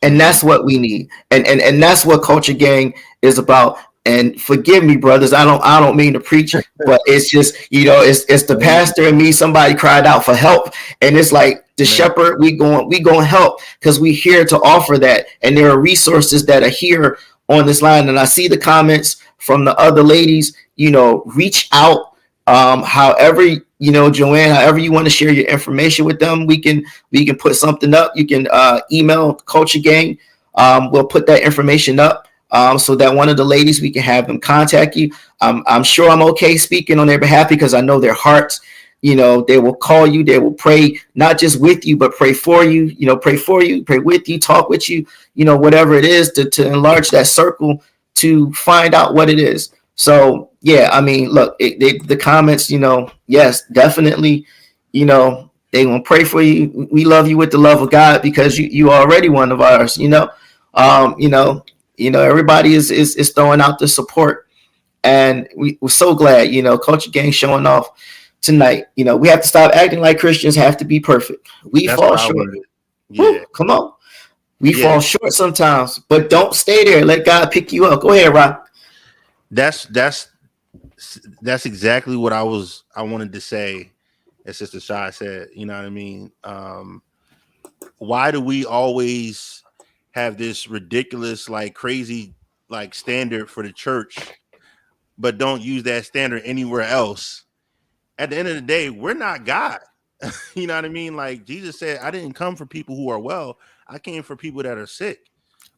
[0.00, 1.10] And that's what we need.
[1.30, 5.62] And and, and that's what culture gang is about and forgive me brothers i don't
[5.62, 9.16] i don't mean to preach but it's just you know it's it's the pastor and
[9.16, 10.72] me somebody cried out for help.
[11.00, 14.56] And it's like the shepherd we going we going to help because we here to
[14.62, 15.26] offer that.
[15.42, 18.08] And there are resources that are here on this line.
[18.08, 22.14] And i see the comments from the other ladies you know reach out
[22.46, 26.46] um however you know joanne however you want to share your information with them.
[26.46, 28.12] We can we can put something up.
[28.14, 30.18] You can uh email culture gang.
[30.54, 34.02] Um we'll put that information up um, so that one of the ladies we can
[34.02, 35.10] have them contact you.
[35.40, 38.60] Um, I'm sure I'm okay speaking on their behalf because I know their hearts.
[39.00, 42.32] You know, they will call you, they will pray not just with you, but pray
[42.32, 42.84] for you.
[42.84, 45.04] You know, pray for you, pray with you, talk with you.
[45.34, 47.82] You know, whatever it is to to enlarge that circle
[48.16, 49.72] to find out what it is.
[49.96, 52.70] So yeah, I mean, look, it, they, the comments.
[52.70, 54.46] You know, yes, definitely.
[54.92, 56.88] You know, they gonna pray for you.
[56.92, 59.96] We love you with the love of God because you you already one of ours.
[59.96, 60.30] You know,
[60.74, 61.64] um, you know,
[61.96, 64.48] you know everybody is is, is throwing out the support
[65.04, 67.88] and we, we're so glad you know culture gang showing off
[68.40, 71.86] tonight you know we have to stop acting like christians have to be perfect we
[71.86, 72.64] That's fall short wanted.
[73.10, 73.44] Woo, Yeah.
[73.54, 73.92] come on
[74.60, 74.82] we Yeah.
[74.82, 78.68] fall short sometimes but don't stay there let god pick you up go ahead rock
[79.50, 80.28] That's that's
[81.42, 83.90] that's exactly what I was I wanted to say,
[84.46, 85.48] as Sister Shy said.
[85.54, 86.30] You know what I mean?
[86.44, 87.02] Um,
[87.98, 89.61] why do we always
[90.12, 92.34] have this ridiculous, like crazy,
[92.68, 94.18] like standard for the church,
[95.18, 97.44] but don't use that standard anywhere else?
[98.18, 99.80] At the end of the day, we're not God.
[100.54, 101.16] you know what I mean?
[101.16, 103.58] Like Jesus said, I didn't come for people who are well.
[103.88, 105.30] I came for people that are sick.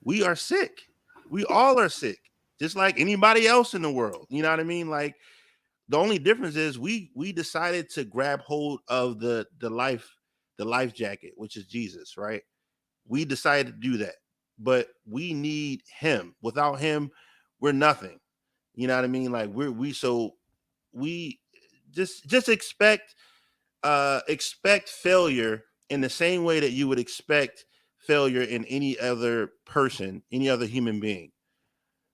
[0.02, 0.82] We are sick.
[1.30, 2.18] We all are sick
[2.60, 4.26] just like anybody else in the world.
[4.30, 4.88] You know what I mean?
[4.88, 5.16] Like
[5.88, 10.08] the only difference is we we decided to grab hold of the the life
[10.56, 12.42] the life jacket, which is Jesus, right?
[13.06, 14.14] We decided to do that,
[14.58, 16.34] but we need Him.
[16.42, 17.10] Without Him,
[17.60, 18.20] we're nothing.
[18.74, 19.32] You know what I mean?
[19.32, 20.34] Like we're we so
[20.92, 21.40] we
[21.90, 23.14] just just expect
[23.82, 27.66] uh expect failure in the same way that you would expect
[27.98, 31.30] failure in any other person, any other human being.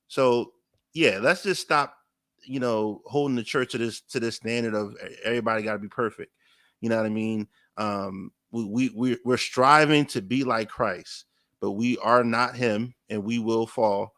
[0.08, 0.52] So
[0.92, 1.96] yeah, let's just stop,
[2.44, 5.88] you know, holding the church to this to this standard of everybody got to be
[5.88, 6.32] perfect.
[6.80, 7.48] You know what I mean?
[7.76, 11.26] Um, we we we we're striving to be like Christ,
[11.60, 14.12] but we are not Him, and we will fall,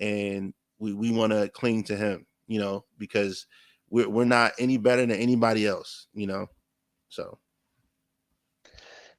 [0.00, 3.46] and we we want to cling to Him, you know, because
[3.90, 6.46] we're we're not any better than anybody else, you know.
[7.08, 7.38] So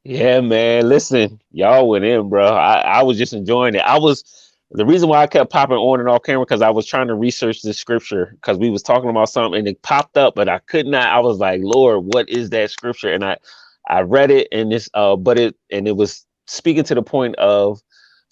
[0.03, 0.87] Yeah, man.
[0.87, 2.47] Listen, y'all went in, bro.
[2.47, 3.81] I, I was just enjoying it.
[3.81, 4.23] I was
[4.71, 7.15] the reason why I kept popping on and off camera because I was trying to
[7.15, 10.59] research the scripture because we was talking about something and it popped up, but I
[10.59, 11.07] could not.
[11.07, 13.11] I was like, Lord, what is that scripture?
[13.11, 13.37] And I
[13.87, 17.35] I read it and this uh but it and it was speaking to the point
[17.35, 17.81] of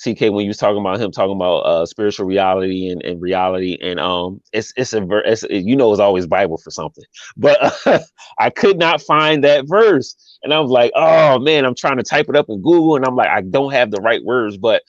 [0.03, 3.77] CK when you was talking about him talking about uh spiritual reality and, and reality
[3.81, 7.03] and um it's it's a ver- it's, you know it's always Bible for something.
[7.37, 7.99] But uh,
[8.39, 10.15] I could not find that verse.
[10.43, 13.05] And I was like oh man I'm trying to type it up in Google and
[13.05, 14.57] I'm like I don't have the right words.
[14.57, 14.83] But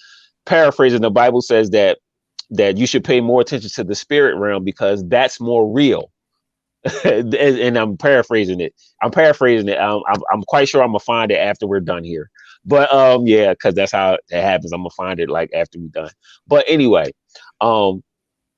[0.47, 1.99] paraphrasing the Bible says that
[2.51, 6.11] that you should pay more attention to the spirit realm because that's more real.
[7.05, 8.75] And, and I'm paraphrasing it.
[9.03, 9.79] I'm paraphrasing it.
[9.79, 12.31] Um, I'm, I'm quite sure I'm gonna find it after we're done here
[12.67, 14.73] but um, yeah, because that's how it happens.
[14.73, 16.11] I'm gonna find it like after we're done.
[16.49, 17.13] But anyway,
[17.61, 18.03] um,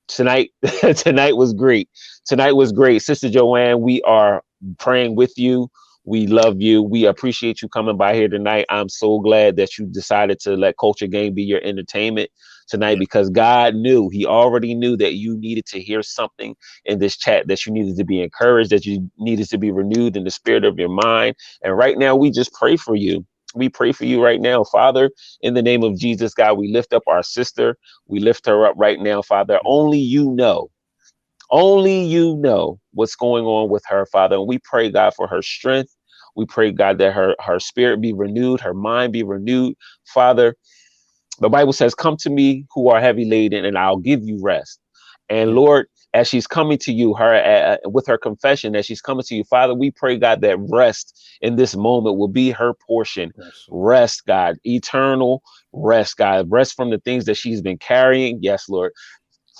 [0.08, 0.50] tonight
[0.96, 1.88] tonight was great.
[2.26, 3.80] Tonight was great, Sister Joanne.
[3.80, 4.42] We are
[4.78, 5.68] praying with you.
[6.06, 6.82] We love you.
[6.82, 8.66] We appreciate you coming by here tonight.
[8.68, 12.30] I'm so glad that you decided to let Culture Gang be your entertainment
[12.68, 16.54] tonight because God knew, He already knew that you needed to hear something
[16.84, 20.16] in this chat, that you needed to be encouraged, that you needed to be renewed
[20.16, 21.36] in the spirit of your mind.
[21.62, 23.24] And right now, we just pray for you
[23.56, 25.10] we pray for you right now, Father,
[25.42, 26.58] in the name of Jesus, God.
[26.58, 27.76] We lift up our sister.
[28.06, 29.60] We lift her up right now, Father.
[29.66, 30.70] Only you know,
[31.50, 34.36] only you know what's going on with her, Father.
[34.36, 35.94] And we pray, God, for her strength.
[36.36, 39.74] We pray, God, that her, her spirit be renewed, her mind be renewed,
[40.14, 40.56] Father.
[41.40, 44.80] The Bible says, Come to me who are heavy laden, and I'll give you rest.
[45.28, 45.86] And Lord,
[46.16, 49.44] as she's coming to you, her uh, with her confession, as she's coming to you,
[49.44, 53.32] Father, we pray, God, that rest in this moment will be her portion.
[53.38, 53.66] Yes.
[53.70, 58.40] Rest, God, eternal rest, God, rest from the things that she's been carrying.
[58.42, 58.92] Yes, Lord.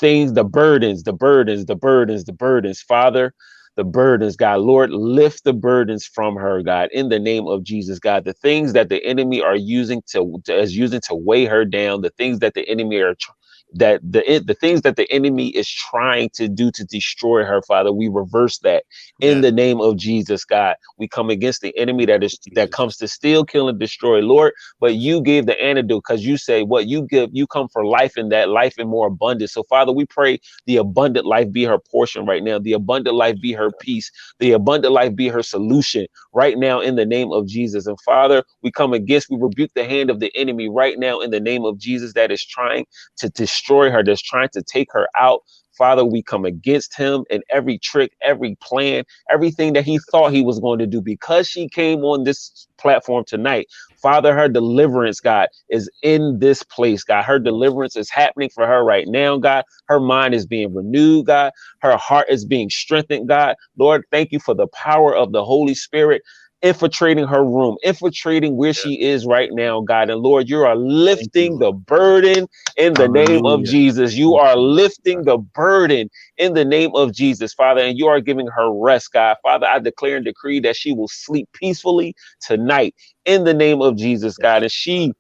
[0.01, 3.35] Things, the burdens, the burdens, the burdens, the burdens, Father
[3.77, 4.61] the burdens, God.
[4.61, 8.25] Lord, lift the burdens from her, God, in the name of Jesus, God.
[8.25, 12.03] The things that the enemy are using to, to is using to weigh her down,
[12.03, 13.31] the things that the enemy are tr-
[13.75, 17.93] that the the things that the enemy is trying to do to destroy her, Father,
[17.93, 18.85] we reverse that
[19.21, 20.77] in the name of Jesus, God.
[20.99, 24.53] We come against the enemy that is that comes to steal, kill, and destroy, Lord.
[24.81, 28.17] But you gave the antidote because you say what you give, you come for life
[28.17, 29.53] in that life in more abundance.
[29.53, 33.41] So, Father, we pray the abundant life be her portion right now, the abundant life
[33.41, 37.47] be her peace, the abundant life be her solution right now in the name of
[37.47, 37.87] Jesus.
[37.87, 41.31] And Father, we come against, we rebuke the hand of the enemy right now in
[41.31, 42.87] the name of Jesus that is trying
[43.19, 45.41] to destroy destroy her, that's trying to take her out.
[45.79, 50.43] Father, we come against him and every trick, every plan, everything that he thought he
[50.43, 53.69] was going to do because she came on this platform tonight.
[54.03, 57.25] Father, her deliverance, God, is in this place, God.
[57.25, 59.65] Her deliverance is happening for her right now, God.
[59.89, 61.53] Her mind is being renewed, God.
[61.83, 63.57] Her heart is being strengthened, God.
[63.79, 66.23] Lord, thank you for the power of the Holy Spirit
[66.63, 70.11] infiltrating her room, infiltrating where she is right now, God.
[70.11, 71.61] And Lord, you are lifting you.
[71.61, 73.09] the burden in the Hallelujah.
[73.09, 74.15] name of Jesus.
[74.15, 78.49] You are lifting the burden in the name of Jesus, Father, and you are giving
[78.49, 79.37] her rest, God.
[79.43, 83.97] Father, I declare and decree that she will sleep peacefully tonight in the name of
[83.97, 84.63] Jesus, God.
[84.65, 85.13] And she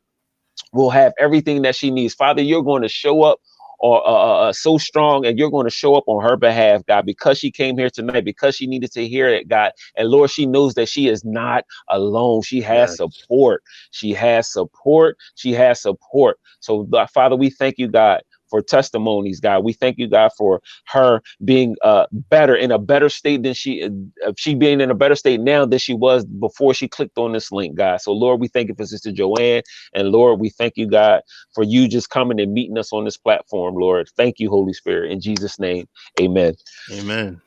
[0.72, 2.14] will have everything that she needs.
[2.14, 3.40] Father, you're going to show up
[3.78, 6.84] or uh, uh, uh, so strong and you're going to show up on her behalf,
[6.86, 9.72] God, because she came here tonight, because she needed to hear it, God.
[9.96, 12.42] And Lord, she knows that she is not alone.
[12.42, 12.96] She has yes.
[12.96, 13.62] support.
[13.90, 15.16] She has support.
[15.34, 16.38] She has support.
[16.60, 18.22] So, Father, we thank you, God,
[18.56, 19.64] for testimonies, God.
[19.64, 23.84] We thank you, God, for her being uh, better in a better state than she
[23.84, 27.32] uh, she being in a better state now than she was before she clicked on
[27.32, 28.00] this link, God.
[28.00, 29.62] So, Lord, we thank you for Sister Joanne,
[29.92, 31.20] and Lord, we thank you, God,
[31.54, 34.08] for you just coming and meeting us on this platform, Lord.
[34.16, 35.86] Thank you, Holy Spirit, in Jesus' name,
[36.18, 36.54] Amen.
[36.90, 37.38] Amen.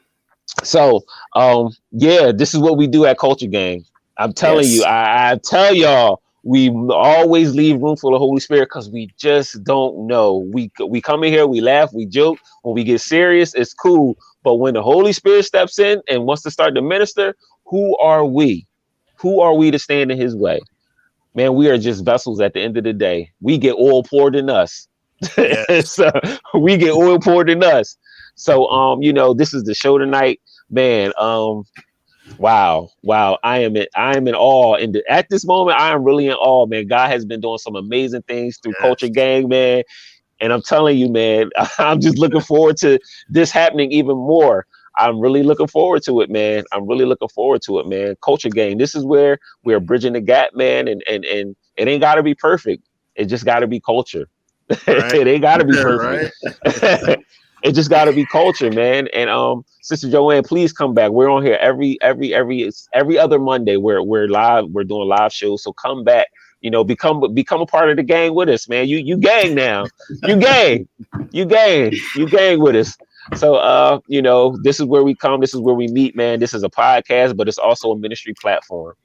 [0.64, 1.02] So,
[1.36, 3.84] um, yeah, this is what we do at Culture Gang.
[4.20, 4.76] I'm telling yes.
[4.76, 9.14] you, I, I tell y'all we always leave room for the Holy Spirit because we
[9.18, 10.48] just don't know.
[10.54, 12.40] We we come in here, we laugh, we joke.
[12.64, 14.16] When we get serious, it's cool.
[14.44, 17.36] But when the Holy Spirit steps in and wants to start to minister,
[17.66, 18.68] who are we?
[19.20, 20.60] Who are we to stand in His way?
[21.36, 23.32] Man, we are just vessels at the end of the day.
[23.42, 24.88] We get oil poured in us.
[25.38, 25.92] Yes.
[25.92, 26.10] so
[26.54, 27.98] we get oil poured in us.
[28.36, 30.40] So um, you know, this is the show tonight,
[30.70, 31.12] man.
[31.18, 31.64] Um,
[32.38, 33.38] Wow, wow!
[33.44, 34.76] I am in, I am in awe.
[34.76, 36.88] And at this moment, I am really in awe, man.
[36.88, 38.82] God has been doing some amazing things through yes.
[38.82, 39.84] Culture Gang, man.
[40.42, 41.50] And I'm telling you, man,
[41.80, 43.00] I'm just looking forward to
[43.30, 44.66] this happening even more.
[44.98, 46.64] I'm really looking forward to it, man.
[46.72, 48.16] I'm really looking forward to it, man.
[48.24, 48.78] Culture Gang.
[48.78, 50.88] This is where we're bridging the gap, man.
[50.88, 52.84] And and and it ain't got to be perfect.
[53.16, 54.28] It just got to be culture.
[54.88, 55.16] Right.
[55.16, 56.36] it ain't got to be perfect.
[57.64, 59.08] It just got to be culture, man.
[59.14, 61.12] And um, Sister Joanne, please come back.
[61.12, 63.78] We're on here every every every every other Monday.
[63.78, 64.66] We're we're live.
[64.70, 65.64] We're doing live shows.
[65.64, 66.28] So come back.
[66.62, 68.88] You know, become become a part of the gang with us, man.
[68.88, 69.86] You you gang now.
[70.24, 70.88] You gang.
[71.32, 71.94] You gang.
[72.16, 72.98] You gang with us.
[73.36, 75.40] So uh, you know, this is where we come.
[75.42, 76.40] This is where we meet, man.
[76.40, 78.96] This is a podcast, but it's also a ministry platform.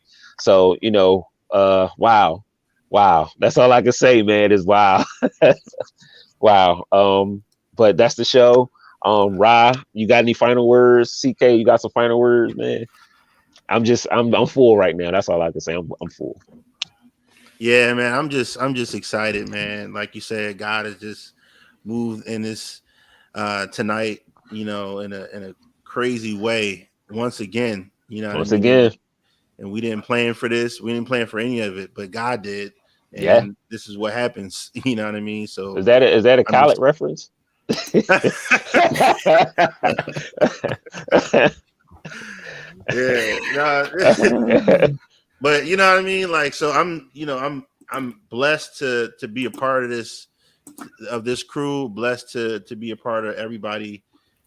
[0.40, 2.44] So you know, uh, wow,
[2.90, 3.30] wow.
[3.38, 4.52] That's all I can say, man.
[4.52, 5.04] Is wow,
[6.40, 6.84] wow.
[6.92, 7.42] Um,
[7.74, 8.70] but that's the show.
[9.04, 11.20] Um, Ra, you got any final words?
[11.20, 12.86] CK, you got some final words, man.
[13.68, 15.10] I'm just, I'm, I'm full right now.
[15.10, 15.74] That's all I can say.
[15.74, 16.40] I'm, I'm full.
[17.58, 18.12] Yeah, man.
[18.12, 19.92] I'm just I'm just excited, man.
[19.92, 21.32] Like you said, God has just
[21.84, 22.82] moved in this
[23.34, 24.20] uh tonight,
[24.50, 27.90] you know, in a in a crazy way once again.
[28.08, 28.60] You know, what I Once mean?
[28.60, 28.92] again,
[29.58, 30.80] and we didn't plan for this.
[30.80, 32.72] We didn't plan for any of it, but God did.
[33.12, 33.46] And Yeah.
[33.70, 34.70] this is what happens.
[34.84, 35.46] You know what I mean?
[35.46, 37.30] So is that a, is that a Khaled reference?
[37.70, 38.30] Yeah,
[45.40, 46.30] but you know what I mean.
[46.30, 50.28] Like, so I'm, you know, I'm I'm blessed to to be a part of this
[51.10, 51.88] of this crew.
[51.88, 54.04] Blessed to to be a part of everybody.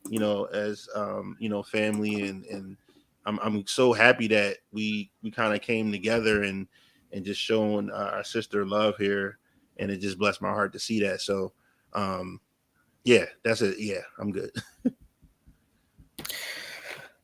[0.10, 2.78] You know, as um, you know, family and and
[3.26, 6.68] I'm I'm so happy that we we kind of came together and
[7.12, 9.38] and just showing uh, our sister love here,
[9.78, 11.22] and it just blessed my heart to see that.
[11.22, 11.54] So,
[11.94, 12.40] um,
[13.08, 13.80] yeah, that's it.
[13.80, 14.52] Yeah, I'm good.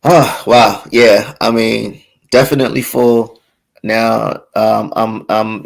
[0.04, 1.34] Oh wow, yeah.
[1.40, 3.40] I mean, definitely full.
[3.84, 5.66] Now, um, I'm I'm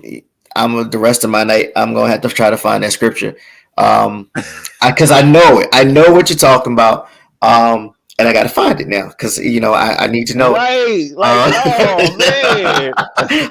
[0.55, 1.71] I'm the rest of my night.
[1.75, 3.35] I'm gonna have to try to find that scripture,
[3.79, 4.29] um,
[4.85, 5.69] because I, know it.
[5.73, 7.09] I know what you're talking about,
[7.41, 10.37] um, and I got to find it now because you know I, I need to
[10.37, 10.53] know.
[10.53, 10.57] it.
[10.57, 12.93] right, like, Uh, oh man,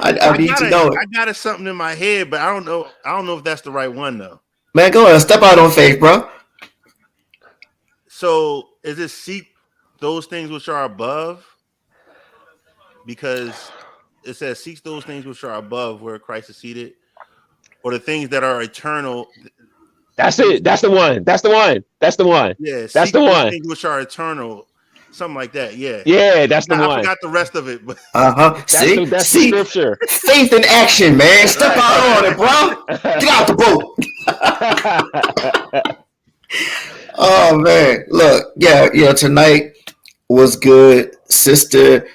[0.00, 2.30] I, I need got to a- know it, I got a something in my head,
[2.30, 2.86] but I don't know.
[3.04, 4.40] I don't know if that's the right one though.
[4.74, 4.92] man.
[4.92, 6.28] Go ahead, step out on faith, bro.
[8.16, 9.48] So is it seek
[10.00, 11.44] those things which are above?
[13.04, 13.70] Because
[14.24, 16.94] it says seek those things which are above where Christ is seated,
[17.82, 19.28] or the things that are eternal.
[20.16, 20.64] that's it.
[20.64, 21.24] That's the one.
[21.24, 21.84] That's the one.
[22.00, 22.56] That's the one.
[22.58, 23.50] Yeah, That's the one.
[23.50, 24.66] Things which are eternal,
[25.10, 25.76] something like that.
[25.76, 26.00] Yeah.
[26.06, 28.54] Yeah, that's the I, I forgot the rest of it, but Uh huh.
[28.54, 29.98] That's See, the, that's see, the scripture.
[30.08, 31.46] faith in action, man.
[31.48, 32.82] Step out on it, bro.
[33.20, 33.56] Get out the
[35.84, 35.92] boat.
[37.18, 39.12] Oh man, look, yeah, yeah.
[39.12, 39.94] Tonight
[40.28, 42.08] was good, sister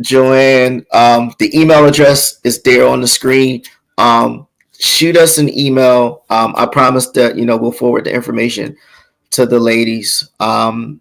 [0.00, 0.84] Joanne.
[0.92, 3.62] Um, the email address is there on the screen.
[3.98, 4.46] Um,
[4.78, 6.24] shoot us an email.
[6.30, 8.76] Um, I promise that you know we'll forward the information
[9.32, 10.28] to the ladies.
[10.40, 11.00] Um,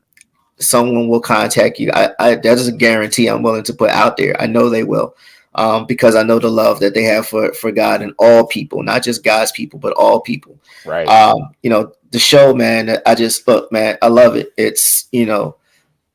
[0.59, 1.91] someone will contact you.
[1.93, 4.39] I, I that is a guarantee I'm willing to put out there.
[4.41, 5.15] I know they will.
[5.53, 8.83] Um, because I know the love that they have for for God and all people,
[8.83, 11.07] not just God's people, but all people right.
[11.07, 13.97] um you know the show man i just look man.
[14.01, 14.53] I love it.
[14.57, 15.55] It's you know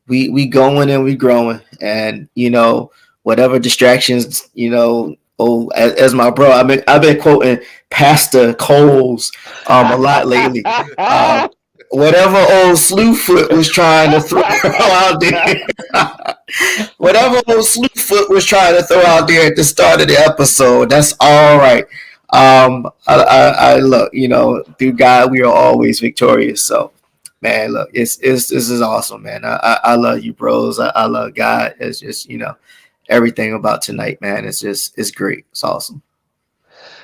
[0.06, 1.60] we we going and we growing.
[1.80, 2.92] And you know
[3.22, 7.58] whatever distractions you know oh as, as my bro i've been i've been quoting
[7.90, 9.32] pastor coles
[9.66, 10.64] um a lot lately.
[10.64, 11.50] Um,
[11.90, 15.66] whatever old slewfoot was trying to throw out there
[16.98, 20.90] whatever old slewfoot was trying to throw out there at the start of the episode
[20.90, 21.86] that's all right
[22.32, 26.66] um I, I, I look you know through god we are always victorious.
[26.66, 26.92] So
[27.40, 29.44] man look it's it's this is awesome man.
[29.44, 30.80] I i, I love you bros.
[30.80, 31.74] I, I love god.
[31.80, 32.56] It's just you know
[33.08, 35.46] everything about tonight man it's just it's great.
[35.52, 36.02] It's awesome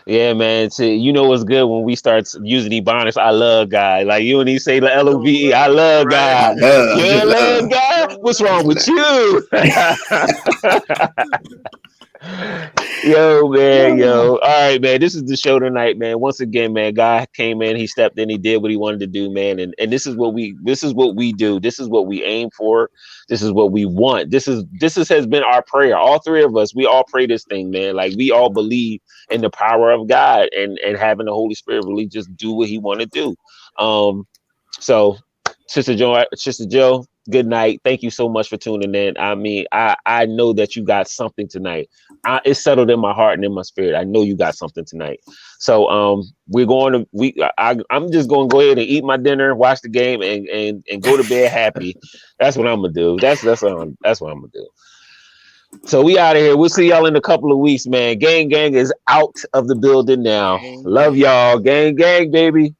[0.06, 0.70] Yeah, man.
[0.70, 3.16] See, you know what's good when we start using Ebonics.
[3.16, 4.06] I love God.
[4.06, 5.52] Like you and he say the L O V E.
[5.54, 6.56] I love I God.
[6.56, 7.70] love, You I love love.
[7.70, 8.16] God.
[8.20, 9.48] What's wrong with you?
[13.02, 14.38] yo, man, yo.
[14.42, 15.00] All right, man.
[15.00, 16.20] This is the show tonight, man.
[16.20, 19.08] Once again, man, God came in, he stepped in, he did what he wanted to
[19.08, 19.60] do, man.
[19.60, 21.60] And and this is what we this is what we do.
[21.60, 22.90] This is what we aim for.
[23.28, 24.30] This is what we want.
[24.32, 25.98] This is this is, has been our prayer.
[25.98, 27.96] All three of us, we all pray this thing, man.
[27.96, 31.84] Like we all believe in the power of God and and having the Holy Spirit
[31.86, 33.34] really just do what he want to do.
[33.78, 34.26] Um
[34.80, 35.18] so
[35.68, 37.80] Sister Joe, Sister Joe, good night.
[37.84, 39.16] Thank you so much for tuning in.
[39.18, 41.88] I mean, I I know that you got something tonight.
[42.24, 43.96] I, it's settled in my heart and in my spirit.
[43.96, 45.20] I know you got something tonight.
[45.58, 47.34] So um, we're going to we.
[47.58, 50.46] I, I'm just going to go ahead and eat my dinner, watch the game, and
[50.48, 51.96] and and go to bed happy.
[52.38, 53.18] That's what I'm gonna do.
[53.20, 54.68] That's that's what I'm, that's what I'm gonna do.
[55.84, 56.56] So we out of here.
[56.56, 58.18] We'll see y'all in a couple of weeks, man.
[58.18, 60.58] Gang gang is out of the building now.
[60.58, 61.58] Gang, Love y'all.
[61.58, 62.74] Gang gang, baby.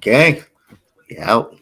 [0.00, 0.42] gang
[1.10, 1.54] yeah out